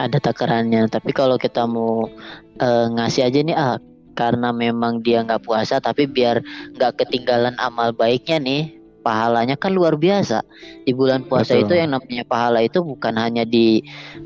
Ada 0.00 0.18
takarannya. 0.18 0.90
Tapi 0.90 1.10
kalau 1.14 1.38
kita 1.38 1.64
mau 1.68 2.10
eh, 2.58 2.86
ngasih 2.90 3.22
aja 3.26 3.38
nih 3.42 3.56
ah 3.56 3.78
karena 4.16 4.50
memang 4.50 5.04
dia 5.04 5.20
nggak 5.22 5.44
puasa 5.44 5.76
tapi 5.78 6.08
biar 6.08 6.40
nggak 6.74 6.96
ketinggalan 6.98 7.52
amal 7.60 7.92
baiknya 7.92 8.40
nih 8.40 8.62
pahalanya 9.06 9.54
kan 9.54 9.70
luar 9.70 9.94
biasa 9.94 10.42
di 10.82 10.90
bulan 10.90 11.22
puasa 11.22 11.54
Betul. 11.54 11.62
itu 11.70 11.72
yang 11.78 11.90
namanya 11.94 12.24
pahala 12.26 12.58
itu 12.58 12.82
bukan 12.82 13.14
hanya 13.14 13.46
di 13.46 13.78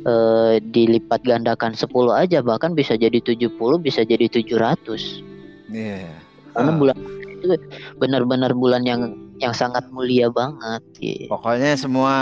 eh, 0.08 0.54
dilipat 0.62 1.20
gandakan 1.20 1.76
10 1.76 1.90
aja 2.16 2.40
bahkan 2.40 2.72
bisa 2.72 2.96
jadi 2.96 3.20
70 3.20 3.52
bisa 3.76 4.00
jadi 4.06 4.24
700 4.24 5.20
Iya. 5.68 6.08
karena 6.56 6.72
Ah. 6.72 6.78
bulan 6.80 6.96
itu 7.28 7.46
benar-benar 8.00 8.56
bulan 8.56 8.82
yang 8.88 9.12
yang 9.40 9.56
sangat 9.56 9.88
mulia 9.88 10.28
banget 10.28 10.82
gitu. 11.00 11.32
Pokoknya 11.32 11.72
semua 11.72 12.12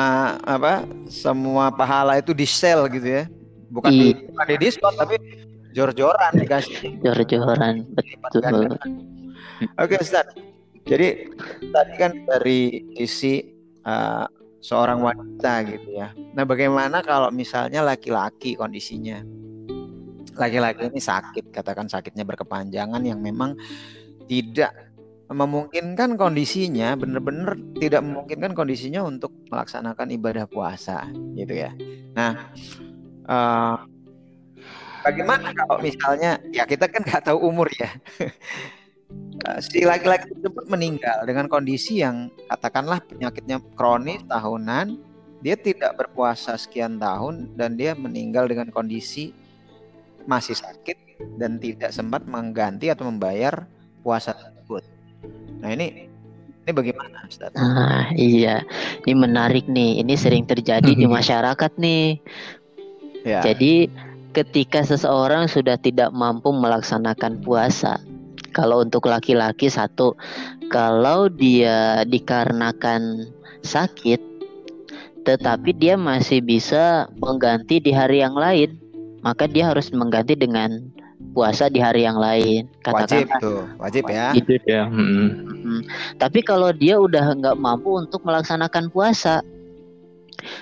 apa? 0.46 0.86
Semua 1.10 1.66
pahala 1.74 2.14
itu 2.22 2.30
di 2.30 2.46
sell 2.46 2.86
gitu 2.86 3.02
ya. 3.06 3.24
Bukan 3.68 3.90
di, 3.90 4.14
Iya. 4.14 4.30
bukan 4.30 4.46
di 4.46 4.56
diskon 4.62 4.94
tapi 4.94 5.16
jor-joran 5.78 6.32
dikasih 6.34 6.98
jor-joran 7.06 7.86
betul. 7.94 8.74
Oke, 9.78 9.94
Ustaz. 10.02 10.34
Jadi 10.82 11.30
tadi 11.70 11.94
kan 11.94 12.12
dari 12.26 12.90
sisi 12.98 13.42
uh, 13.86 14.26
seorang 14.58 14.98
wanita 15.02 15.66
gitu 15.68 15.98
ya. 15.98 16.10
Nah, 16.34 16.42
bagaimana 16.42 17.02
kalau 17.04 17.30
misalnya 17.30 17.84
laki-laki 17.84 18.58
kondisinya? 18.58 19.22
Laki-laki 20.38 20.90
ini 20.90 21.02
sakit, 21.02 21.50
katakan 21.50 21.90
sakitnya 21.90 22.22
berkepanjangan 22.22 23.02
yang 23.02 23.18
memang 23.18 23.58
tidak 24.30 24.70
memungkinkan 25.28 26.16
kondisinya, 26.16 26.96
benar-benar 26.96 27.58
tidak 27.76 28.00
memungkinkan 28.00 28.56
kondisinya 28.56 29.04
untuk 29.04 29.34
melaksanakan 29.52 30.08
ibadah 30.14 30.48
puasa, 30.48 31.04
gitu 31.36 31.52
ya. 31.52 31.74
Nah, 32.16 32.48
uh, 33.28 33.76
bagaimana 35.04 35.54
kalau 35.54 35.78
misalnya, 35.82 36.38
ya 36.50 36.64
kita 36.68 36.88
kan 36.90 37.02
nggak 37.04 37.24
tahu 37.28 37.38
umur 37.40 37.68
ya. 37.76 37.90
Si 39.64 39.88
laki-laki 39.88 40.28
tersebut 40.28 40.68
meninggal 40.68 41.24
dengan 41.24 41.48
kondisi 41.48 42.04
yang 42.04 42.28
katakanlah 42.52 43.00
penyakitnya 43.08 43.56
kronis 43.72 44.20
tahunan, 44.28 45.00
dia 45.40 45.56
tidak 45.56 45.96
berpuasa 45.96 46.60
sekian 46.60 47.00
tahun 47.00 47.56
dan 47.56 47.80
dia 47.80 47.96
meninggal 47.96 48.44
dengan 48.44 48.68
kondisi 48.68 49.32
masih 50.28 50.60
sakit 50.60 51.24
dan 51.40 51.56
tidak 51.56 51.88
sempat 51.88 52.28
mengganti 52.28 52.92
atau 52.92 53.08
membayar 53.08 53.64
puasa 54.04 54.36
tersebut. 54.36 54.84
Nah 55.64 55.72
ini 55.72 56.08
ini 56.68 56.76
bagaimana, 56.76 57.24
Ustaz? 57.24 57.48
Nah, 57.56 58.12
iya. 58.12 58.60
Ini 59.08 59.16
menarik 59.16 59.64
nih. 59.72 60.04
Ini 60.04 60.14
sering 60.20 60.44
terjadi 60.44 60.92
di 60.92 61.08
masyarakat 61.08 61.72
nih. 61.80 62.20
Ya, 63.24 63.40
Jadi 63.40 63.88
ketika 64.38 64.86
seseorang 64.86 65.50
sudah 65.50 65.74
tidak 65.74 66.14
mampu 66.14 66.54
melaksanakan 66.54 67.42
puasa, 67.42 67.98
kalau 68.54 68.86
untuk 68.86 69.10
laki-laki 69.10 69.66
satu, 69.66 70.14
kalau 70.70 71.26
dia 71.26 72.06
dikarenakan 72.06 73.26
sakit, 73.66 74.22
tetapi 75.26 75.74
dia 75.74 75.98
masih 75.98 76.38
bisa 76.38 77.10
mengganti 77.18 77.82
di 77.82 77.90
hari 77.90 78.22
yang 78.22 78.38
lain, 78.38 78.78
maka 79.26 79.50
dia 79.50 79.74
harus 79.74 79.90
mengganti 79.90 80.38
dengan 80.38 80.86
puasa 81.34 81.66
di 81.66 81.82
hari 81.82 82.06
yang 82.06 82.22
lain. 82.22 82.70
wajib 82.86 83.26
Katakanlah 83.26 83.42
tuh, 83.42 83.62
wajib 83.82 84.02
ya. 84.06 84.30
gitu. 84.38 84.54
Ya. 84.70 84.86
mm. 84.86 85.30
Hmm. 85.58 85.80
Tapi 86.14 86.46
kalau 86.46 86.70
dia 86.70 86.94
udah 87.02 87.34
nggak 87.34 87.58
mampu 87.58 87.98
untuk 87.98 88.22
melaksanakan 88.22 88.86
puasa, 88.94 89.42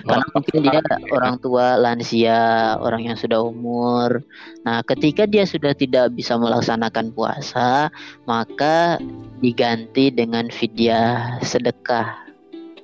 karena 0.05 0.25
mungkin 0.33 0.59
dia 0.67 0.81
orang 1.15 1.35
tua 1.41 1.79
lansia, 1.79 2.75
orang 2.77 3.07
yang 3.09 3.17
sudah 3.17 3.41
umur. 3.41 4.21
Nah, 4.67 4.83
ketika 4.85 5.25
dia 5.25 5.47
sudah 5.47 5.73
tidak 5.73 6.13
bisa 6.13 6.37
melaksanakan 6.37 7.15
puasa, 7.15 7.89
maka 8.29 9.01
diganti 9.41 10.13
dengan 10.13 10.51
fidyah 10.51 11.41
sedekah. 11.41 12.27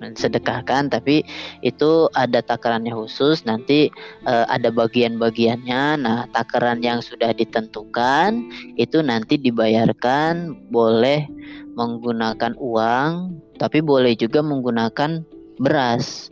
Sedekahkan, 0.03 0.91
tapi 0.91 1.23
itu 1.63 2.11
ada 2.11 2.43
takarannya 2.43 2.91
khusus. 2.91 3.47
Nanti 3.47 3.87
eh, 4.27 4.45
ada 4.51 4.67
bagian-bagiannya. 4.67 6.03
Nah, 6.03 6.27
takaran 6.35 6.83
yang 6.83 6.99
sudah 6.99 7.31
ditentukan 7.31 8.43
itu 8.75 8.99
nanti 8.99 9.39
dibayarkan 9.39 10.59
boleh 10.67 11.23
menggunakan 11.79 12.51
uang, 12.59 13.11
tapi 13.55 13.79
boleh 13.79 14.11
juga 14.19 14.43
menggunakan 14.43 15.23
beras. 15.63 16.27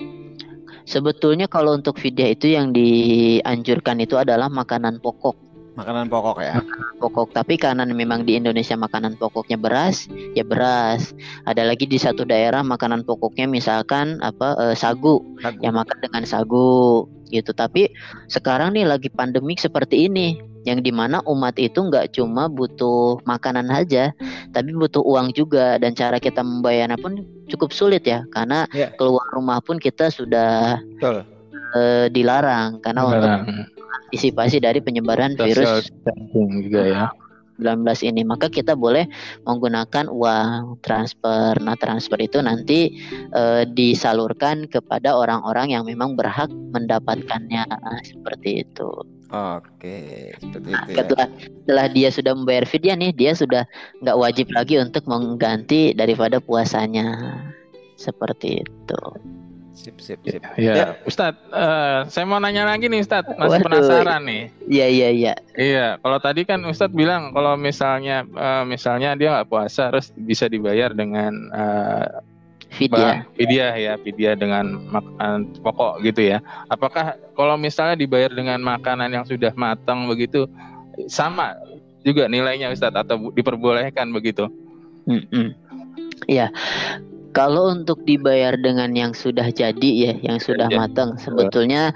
Sebetulnya 0.86 1.46
kalau 1.46 1.78
untuk 1.78 1.98
fidyah 1.98 2.34
itu 2.34 2.54
yang 2.54 2.74
dianjurkan 2.74 4.02
itu 4.02 4.18
adalah 4.18 4.50
makanan 4.50 5.00
pokok. 5.00 5.52
Makanan 5.72 6.12
pokok 6.12 6.38
ya. 6.44 6.60
Pokok, 7.00 7.32
tapi 7.32 7.56
karena 7.56 7.88
memang 7.88 8.28
di 8.28 8.36
Indonesia 8.36 8.76
makanan 8.76 9.16
pokoknya 9.16 9.56
beras, 9.56 10.06
ya 10.36 10.44
beras. 10.44 11.16
Ada 11.48 11.64
lagi 11.64 11.88
di 11.88 11.96
satu 11.96 12.28
daerah 12.28 12.60
makanan 12.60 13.08
pokoknya 13.08 13.48
misalkan 13.48 14.20
apa 14.20 14.60
eh, 14.60 14.76
sagu, 14.76 15.24
Sagu. 15.40 15.64
ya 15.64 15.72
makan 15.72 15.98
dengan 16.04 16.24
sagu 16.28 17.08
gitu. 17.32 17.56
Tapi 17.56 17.88
sekarang 18.28 18.76
nih 18.76 18.84
lagi 18.84 19.08
pandemik 19.08 19.64
seperti 19.64 20.12
ini, 20.12 20.44
yang 20.64 20.80
di 20.86 20.94
mana 20.94 21.22
umat 21.26 21.58
itu 21.58 21.82
nggak 21.82 22.14
cuma 22.14 22.46
butuh 22.46 23.18
makanan 23.26 23.70
aja, 23.74 24.14
tapi 24.54 24.72
butuh 24.74 25.02
uang 25.02 25.34
juga 25.34 25.82
dan 25.82 25.98
cara 25.98 26.22
kita 26.22 26.42
membayarnya 26.46 26.98
pun 27.02 27.22
cukup 27.50 27.74
sulit 27.74 28.06
ya, 28.06 28.24
karena 28.32 28.70
Ya. 28.72 28.94
keluar 28.96 29.26
rumah 29.34 29.60
pun 29.60 29.82
kita 29.82 30.08
sudah 30.10 30.78
Betul. 30.98 31.26
eh, 31.76 32.08
dilarang 32.12 32.84
karena 32.84 33.02
untuk 33.08 33.32
Sekarang 33.32 33.66
antisipasi 34.12 34.58
dari 34.60 34.80
penyebaran 34.84 35.40
virus 35.40 35.66
social 35.66 35.82
distancing 35.88 36.50
juga 36.68 36.82
ya. 36.84 37.06
19 37.62 38.02
ini 38.02 38.26
maka 38.26 38.50
kita 38.50 38.74
boleh 38.74 39.06
menggunakan 39.46 40.10
uang 40.10 40.82
transfer. 40.82 41.54
Nah, 41.62 41.78
transfer 41.78 42.18
itu 42.18 42.42
nanti 42.42 42.90
eh, 43.32 43.64
disalurkan 43.70 44.66
kepada 44.66 45.14
orang-orang 45.14 45.78
yang 45.78 45.86
memang 45.86 46.18
berhak 46.18 46.50
mendapatkannya 46.50 47.64
seperti 48.02 48.66
itu. 48.66 48.90
Oke, 49.32 50.36
seperti 50.44 50.68
Nah, 50.76 50.84
itu 50.84 50.92
ya. 50.92 50.98
setelah 51.08 51.28
setelah 51.32 51.86
dia 51.88 52.10
sudah 52.12 52.34
membayar 52.36 52.66
fidyah 52.68 52.96
nih, 53.00 53.12
dia 53.16 53.32
sudah 53.32 53.64
nggak 54.04 54.18
wajib 54.20 54.48
lagi 54.52 54.76
untuk 54.76 55.08
mengganti 55.08 55.96
daripada 55.96 56.44
puasanya. 56.44 57.40
Seperti 57.96 58.60
itu. 58.60 59.02
Sip, 59.72 59.98
sip, 60.04 60.20
sip. 60.28 60.44
Ya, 60.60 61.00
Ustadz, 61.08 61.40
eh, 61.48 62.00
saya 62.12 62.26
mau 62.28 62.44
nanya 62.44 62.68
lagi 62.68 62.92
nih 62.92 63.08
Ustadz, 63.08 63.34
masih 63.40 63.64
Waduh. 63.64 63.66
penasaran 63.72 64.22
nih. 64.28 64.44
Iya, 64.68 64.88
iya, 64.92 65.10
iya. 65.10 65.34
Iya, 65.56 65.88
kalau 66.04 66.20
tadi 66.20 66.44
kan 66.44 66.60
Ustadz 66.68 66.92
bilang 66.92 67.32
kalau 67.32 67.56
misalnya 67.56 68.28
eh, 68.28 68.64
misalnya 68.68 69.16
dia 69.16 69.32
nggak 69.32 69.48
puasa 69.48 69.88
terus 69.90 70.12
bisa 70.20 70.52
dibayar 70.52 70.92
dengan 70.92 71.34
eh, 71.56 72.06
Bahan 72.72 73.28
fidyah 73.36 73.74
ya, 73.76 73.94
fidyah 74.00 74.34
dengan 74.40 74.80
makanan 74.90 75.52
pokok 75.60 76.00
gitu 76.08 76.32
ya. 76.36 76.38
Apakah 76.72 77.20
kalau 77.36 77.60
misalnya 77.60 78.00
dibayar 78.00 78.32
dengan 78.32 78.64
makanan 78.64 79.12
yang 79.12 79.26
sudah 79.28 79.52
matang 79.60 80.08
begitu 80.08 80.48
sama 81.12 81.56
juga 82.02 82.26
nilainya 82.32 82.72
Ustadz 82.72 82.98
atau 83.06 83.30
diperbolehkan 83.36 84.10
begitu? 84.16 84.50
Mm-mm. 85.06 85.54
Iya. 86.30 86.50
Kalau 87.32 87.72
untuk 87.72 88.04
dibayar 88.04 88.60
dengan 88.60 88.92
yang 88.92 89.16
sudah 89.16 89.48
jadi 89.56 89.92
ya, 90.12 90.14
yang 90.20 90.40
sudah 90.40 90.68
Jadi. 90.68 90.76
matang, 90.76 91.16
sebetulnya 91.16 91.96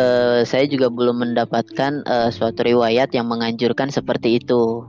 eh, 0.00 0.48
saya 0.48 0.64
juga 0.64 0.88
belum 0.88 1.20
mendapatkan 1.20 1.92
eh, 2.08 2.30
suatu 2.32 2.64
riwayat 2.64 3.12
yang 3.12 3.28
menganjurkan 3.28 3.92
seperti 3.92 4.40
itu. 4.40 4.88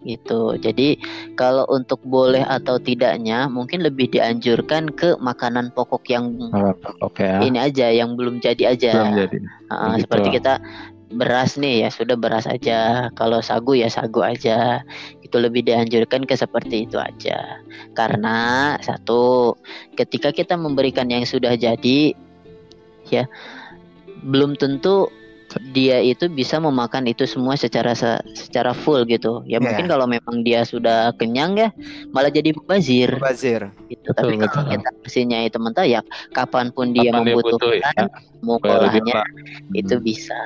Gitu. 0.00 0.56
Jadi 0.56 0.96
kalau 1.36 1.68
untuk 1.68 2.00
boleh 2.08 2.40
atau 2.44 2.80
tidaknya, 2.80 3.46
mungkin 3.52 3.84
lebih 3.84 4.08
dianjurkan 4.12 4.92
ke 4.96 5.16
makanan 5.20 5.72
pokok 5.76 6.08
yang 6.08 6.32
Oke 7.04 7.24
ya. 7.24 7.40
ini 7.44 7.58
aja, 7.60 7.92
yang 7.92 8.16
belum 8.16 8.40
jadi 8.40 8.72
aja. 8.72 8.92
Belum 8.96 9.12
jadi. 9.26 9.36
Ah, 9.68 9.94
Begitu. 9.94 10.02
seperti 10.08 10.28
kita 10.40 10.54
beras 11.10 11.58
nih 11.58 11.86
ya 11.86 11.88
sudah 11.90 12.14
beras 12.14 12.46
aja 12.46 13.10
kalau 13.18 13.42
sagu 13.42 13.74
ya 13.74 13.90
sagu 13.90 14.22
aja 14.22 14.86
itu 15.26 15.36
lebih 15.42 15.66
dianjurkan 15.66 16.22
ke 16.22 16.38
seperti 16.38 16.86
itu 16.86 17.02
aja 17.02 17.58
karena 17.98 18.78
satu 18.78 19.54
ketika 19.98 20.30
kita 20.30 20.54
memberikan 20.54 21.10
yang 21.10 21.26
sudah 21.26 21.58
jadi 21.58 22.14
ya 23.10 23.26
belum 24.22 24.54
tentu 24.54 25.10
dia 25.74 25.98
itu 25.98 26.30
bisa 26.30 26.62
memakan 26.62 27.10
itu 27.10 27.26
semua 27.26 27.58
secara 27.58 27.96
secara 28.36 28.70
full 28.70 29.02
gitu. 29.08 29.42
Ya 29.48 29.58
yeah. 29.58 29.60
mungkin 29.60 29.90
kalau 29.90 30.06
memang 30.06 30.46
dia 30.46 30.62
sudah 30.62 31.10
kenyang 31.18 31.58
ya 31.58 31.68
malah 32.14 32.30
jadi 32.30 32.54
mubazir. 32.54 33.18
Mubazir. 33.18 33.66
Gitu. 33.90 34.08
Tapi 34.14 34.38
betul, 34.38 34.46
kalau 34.46 34.70
kita 34.70 34.90
kasihnya 35.02 35.38
itu 35.50 35.58
mentah 35.58 35.86
ya 35.86 36.00
kapan 36.36 36.70
pun 36.70 36.94
dia 36.94 37.10
Kapan 37.10 37.26
membutuhkan 37.26 37.58
dia 37.58 37.78
butuh, 37.82 38.06
ya. 38.06 38.06
mau 38.46 38.56
hmm. 38.62 39.74
itu 39.74 39.94
bisa 39.98 40.42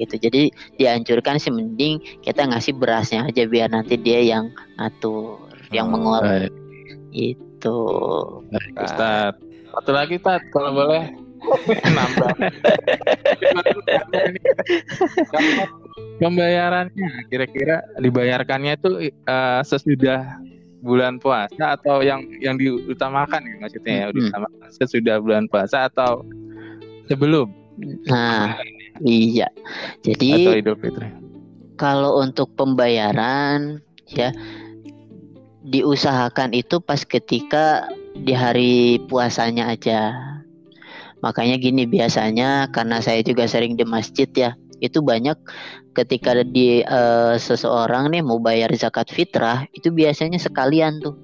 gitu. 0.00 0.14
Jadi 0.16 0.42
dianjurkan 0.80 1.36
sih 1.36 1.52
mending 1.52 2.00
kita 2.24 2.48
ngasih 2.48 2.72
berasnya 2.78 3.28
aja 3.28 3.44
biar 3.44 3.68
nanti 3.68 4.00
dia 4.00 4.24
yang 4.24 4.48
ngatur, 4.80 5.44
oh, 5.44 5.74
yang 5.74 5.92
mengolah. 5.92 6.48
Itu. 7.12 7.78
Ustaz. 8.78 9.36
Satu 9.68 9.92
lagi 9.92 10.16
Tat, 10.18 10.42
kalau 10.50 10.72
boleh 10.72 11.27
nambah 11.96 12.30
pembayarannya 16.18 17.10
kira-kira 17.30 17.82
dibayarkannya 18.02 18.72
itu 18.74 18.90
uh, 19.30 19.62
sesudah 19.62 20.42
bulan 20.82 21.18
puasa 21.18 21.74
atau 21.78 22.02
yang 22.06 22.22
yang 22.38 22.54
diutamakan 22.54 23.42
ya 23.42 23.54
maksudnya 23.58 23.94
ya 23.94 24.06
diutamakan 24.14 24.68
sesudah 24.70 25.16
bulan 25.18 25.44
puasa 25.50 25.90
atau 25.90 26.22
sebelum? 27.10 27.50
Nah 28.06 28.58
iya. 29.02 29.50
Jadi 30.02 30.46
atau 30.46 30.54
Idul 30.54 30.78
Fitri. 30.78 31.08
kalau 31.78 32.22
untuk 32.22 32.54
pembayaran 32.54 33.82
ya 34.10 34.34
diusahakan 35.66 36.54
itu 36.54 36.78
pas 36.78 37.02
ketika 37.02 37.86
di 38.18 38.34
hari 38.34 39.02
puasanya 39.06 39.70
aja 39.70 40.14
Makanya 41.18 41.58
gini 41.58 41.84
biasanya 41.84 42.70
karena 42.70 43.02
saya 43.02 43.20
juga 43.26 43.50
sering 43.50 43.74
di 43.74 43.82
masjid 43.82 44.28
ya, 44.30 44.54
itu 44.78 45.02
banyak 45.02 45.34
ketika 45.94 46.38
di 46.46 46.86
uh, 46.86 47.34
seseorang 47.34 48.14
nih 48.14 48.22
mau 48.22 48.38
bayar 48.38 48.70
zakat 48.78 49.10
fitrah 49.10 49.66
itu 49.74 49.90
biasanya 49.90 50.38
sekalian 50.38 51.02
tuh. 51.02 51.18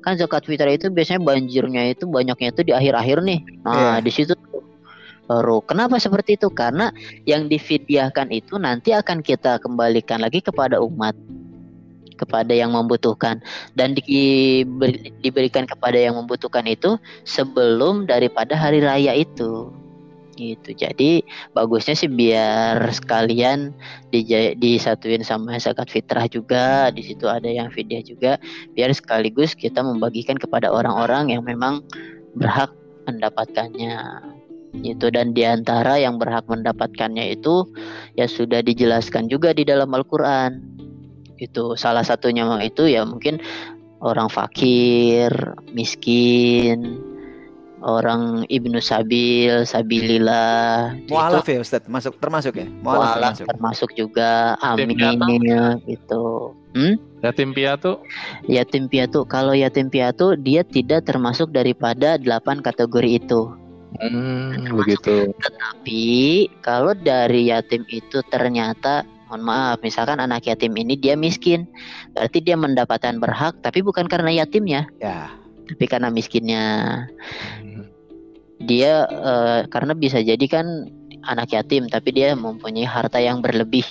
Kan 0.00 0.16
zakat 0.16 0.48
fitrah 0.48 0.72
itu 0.72 0.88
biasanya 0.88 1.20
banjirnya 1.20 1.92
itu 1.92 2.08
banyaknya 2.08 2.48
itu 2.54 2.62
di 2.64 2.72
akhir-akhir 2.72 3.18
nih. 3.26 3.40
Nah, 3.66 3.98
yeah. 3.98 4.00
di 4.00 4.10
situ 4.14 4.32
baru. 5.26 5.60
Kenapa 5.66 5.98
seperti 5.98 6.38
itu? 6.38 6.48
Karena 6.54 6.94
yang 7.26 7.50
difidyahkan 7.50 8.30
itu 8.30 8.56
nanti 8.56 8.94
akan 8.94 9.20
kita 9.20 9.58
kembalikan 9.58 10.22
lagi 10.22 10.40
kepada 10.40 10.78
umat 10.80 11.12
kepada 12.16 12.52
yang 12.56 12.72
membutuhkan. 12.72 13.38
Dan 13.76 13.94
di, 13.94 14.64
diberikan 15.20 15.68
kepada 15.68 15.96
yang 15.96 16.16
membutuhkan 16.16 16.64
itu 16.64 16.96
sebelum 17.28 18.08
daripada 18.08 18.56
hari 18.56 18.80
raya 18.80 19.12
itu. 19.12 19.70
Gitu. 20.36 20.76
Jadi 20.76 21.24
bagusnya 21.56 21.96
sih 21.96 22.12
biar 22.12 22.84
sekalian 22.92 23.72
di, 24.12 24.20
disatuin 24.60 25.24
sama 25.24 25.56
zakat 25.56 25.88
fitrah 25.88 26.28
juga. 26.28 26.92
Di 26.92 27.00
situ 27.00 27.24
ada 27.24 27.48
yang 27.48 27.72
fidyah 27.72 28.04
juga. 28.04 28.32
Biar 28.76 28.92
sekaligus 28.92 29.56
kita 29.56 29.80
membagikan 29.80 30.36
kepada 30.36 30.68
orang-orang 30.68 31.32
yang 31.32 31.42
memang 31.42 31.80
berhak 32.36 32.70
mendapatkannya. 33.08 33.96
Itu 34.84 35.08
dan 35.08 35.32
di 35.32 35.40
antara 35.48 35.96
yang 35.96 36.20
berhak 36.20 36.44
mendapatkannya 36.52 37.32
itu 37.32 37.64
ya 38.12 38.28
sudah 38.28 38.60
dijelaskan 38.60 39.32
juga 39.32 39.56
di 39.56 39.64
dalam 39.64 39.88
Al-Quran 39.88 40.60
itu 41.38 41.76
salah 41.76 42.02
satunya 42.02 42.44
itu 42.64 42.88
ya 42.88 43.04
mungkin 43.04 43.40
orang 44.00 44.28
fakir 44.28 45.30
miskin 45.72 47.00
orang 47.84 48.48
ibnu 48.48 48.80
sabil 48.80 49.62
sabilillah 49.68 50.96
mualaf 51.12 51.46
ya 51.46 51.60
Ustaz? 51.60 51.84
Masuk 51.86 52.16
termasuk 52.18 52.56
ya? 52.56 52.66
Mualaf, 52.80 53.20
termasuk. 53.20 53.46
termasuk 53.46 53.90
juga 53.94 54.56
amin 54.64 54.96
ya 55.44 55.76
gitu. 55.84 56.56
Hmm? 56.76 57.00
yatim 57.24 57.56
piatu? 57.56 57.98
Yatim 58.46 58.86
piatu. 58.86 59.24
Kalau 59.26 59.56
yatim 59.56 59.88
piatu 59.88 60.36
dia 60.36 60.62
tidak 60.62 61.08
termasuk 61.08 61.50
daripada 61.50 62.20
delapan 62.20 62.60
kategori 62.60 63.22
itu. 63.22 63.48
Hmm, 63.96 64.76
begitu. 64.76 65.32
Tetapi 65.32 66.04
kalau 66.60 66.92
dari 66.92 67.48
yatim 67.48 67.86
itu 67.88 68.20
ternyata 68.28 69.08
mohon 69.26 69.42
maaf 69.42 69.82
misalkan 69.82 70.22
anak 70.22 70.46
yatim 70.46 70.72
ini 70.78 70.94
dia 70.94 71.18
miskin 71.18 71.66
berarti 72.14 72.38
dia 72.38 72.54
mendapatkan 72.54 73.18
berhak 73.18 73.58
tapi 73.60 73.82
bukan 73.82 74.06
karena 74.06 74.42
yatimnya. 74.42 74.86
Ya. 75.02 75.34
Tapi 75.66 75.84
karena 75.90 76.08
miskinnya. 76.14 76.64
Hmm. 77.60 77.90
dia 78.56 79.04
uh, 79.04 79.68
karena 79.68 79.92
bisa 79.92 80.16
jadi 80.16 80.40
kan 80.48 80.88
anak 81.28 81.52
yatim 81.52 81.92
tapi 81.92 82.08
dia 82.16 82.32
mempunyai 82.32 82.88
harta 82.88 83.20
yang 83.20 83.44
berlebih. 83.44 83.84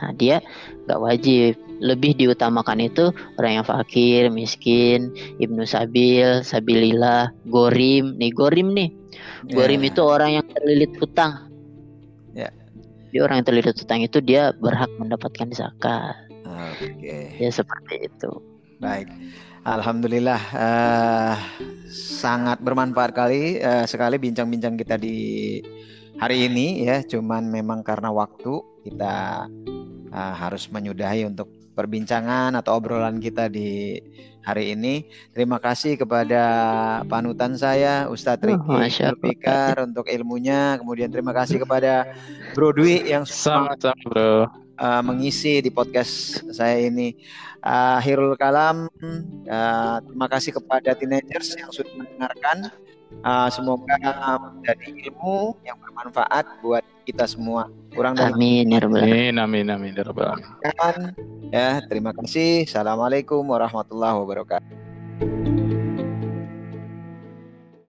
Nah 0.00 0.16
dia 0.16 0.40
nggak 0.86 1.02
wajib. 1.02 1.52
Lebih 1.78 2.18
diutamakan 2.18 2.90
itu 2.90 3.14
orang 3.38 3.62
yang 3.62 3.66
fakir 3.68 4.34
miskin 4.34 5.14
ibnu 5.38 5.62
sabil 5.62 6.42
sabilillah 6.42 7.30
gorim. 7.46 8.18
Nih 8.18 8.32
gorim 8.34 8.74
nih. 8.74 8.90
Gorim 9.52 9.84
yeah. 9.84 9.90
itu 9.92 10.00
orang 10.02 10.30
yang 10.40 10.46
terlilit 10.50 10.90
hutang 10.98 11.48
jadi 13.08 13.18
orang 13.24 13.40
yang 13.40 13.46
terlilit 13.48 13.76
utang 13.80 14.00
itu 14.04 14.18
dia 14.20 14.52
berhak 14.52 14.92
mendapatkan 15.00 15.48
zakat. 15.56 16.16
Oke. 16.44 16.92
Okay. 17.00 17.24
Ya 17.40 17.50
seperti 17.50 18.08
itu. 18.08 18.30
Baik. 18.78 19.08
Alhamdulillah 19.64 20.40
uh, 20.54 21.36
sangat 21.92 22.62
bermanfaat 22.62 23.12
kali 23.12 23.60
uh, 23.60 23.84
sekali 23.84 24.16
bincang-bincang 24.16 24.76
kita 24.76 24.96
di 25.00 25.58
hari 26.20 26.48
ini 26.48 26.84
ya. 26.84 27.00
Cuman 27.04 27.48
memang 27.48 27.80
karena 27.80 28.12
waktu 28.12 28.60
kita 28.84 29.48
uh, 30.12 30.34
harus 30.36 30.68
menyudahi 30.68 31.26
untuk 31.28 31.57
perbincangan 31.78 32.58
atau 32.58 32.82
obrolan 32.82 33.22
kita 33.22 33.46
di 33.46 34.02
hari 34.42 34.74
ini. 34.74 35.06
Terima 35.30 35.62
kasih 35.62 35.94
kepada 35.94 36.42
panutan 37.06 37.54
saya 37.54 38.10
Ustadz 38.10 38.42
Riki 38.42 38.66
oh, 38.66 38.82
untuk 39.86 40.10
ilmunya. 40.10 40.74
Kemudian 40.82 41.14
terima 41.14 41.30
kasih 41.30 41.62
kepada 41.62 42.10
Bro 42.58 42.74
Dwi 42.74 43.06
yang 43.06 43.22
sama-sama 43.22 43.94
Bro 44.02 44.50
uh, 44.78 45.02
mengisi 45.04 45.60
di 45.60 45.70
podcast 45.70 46.42
saya 46.54 46.88
ini. 46.88 47.14
Uh, 47.58 47.98
Hirul 48.00 48.38
Kalam, 48.38 48.86
uh, 49.50 49.96
terima 50.06 50.26
kasih 50.30 50.54
kepada 50.62 50.94
teenagers 50.94 51.58
yang 51.58 51.68
sudah 51.74 51.90
mendengarkan. 51.98 52.70
Uh, 53.24 53.48
semoga 53.50 53.96
menjadi 54.38 55.10
ilmu 55.10 55.56
yang 55.66 55.74
bermanfaat 55.80 56.44
buat 56.62 56.84
kita 57.08 57.24
semua. 57.24 57.66
Kurang 57.96 58.20
amin 58.20 58.68
ya 58.68 58.84
amin 58.84 59.40
amin 59.40 59.66
amin 59.72 59.92
ya 59.96 60.04
rabbal 60.06 60.38
Ya, 61.48 61.80
terima 61.88 62.12
kasih. 62.12 62.68
Assalamualaikum 62.68 63.40
warahmatullahi 63.40 64.20
wabarakatuh. 64.20 65.77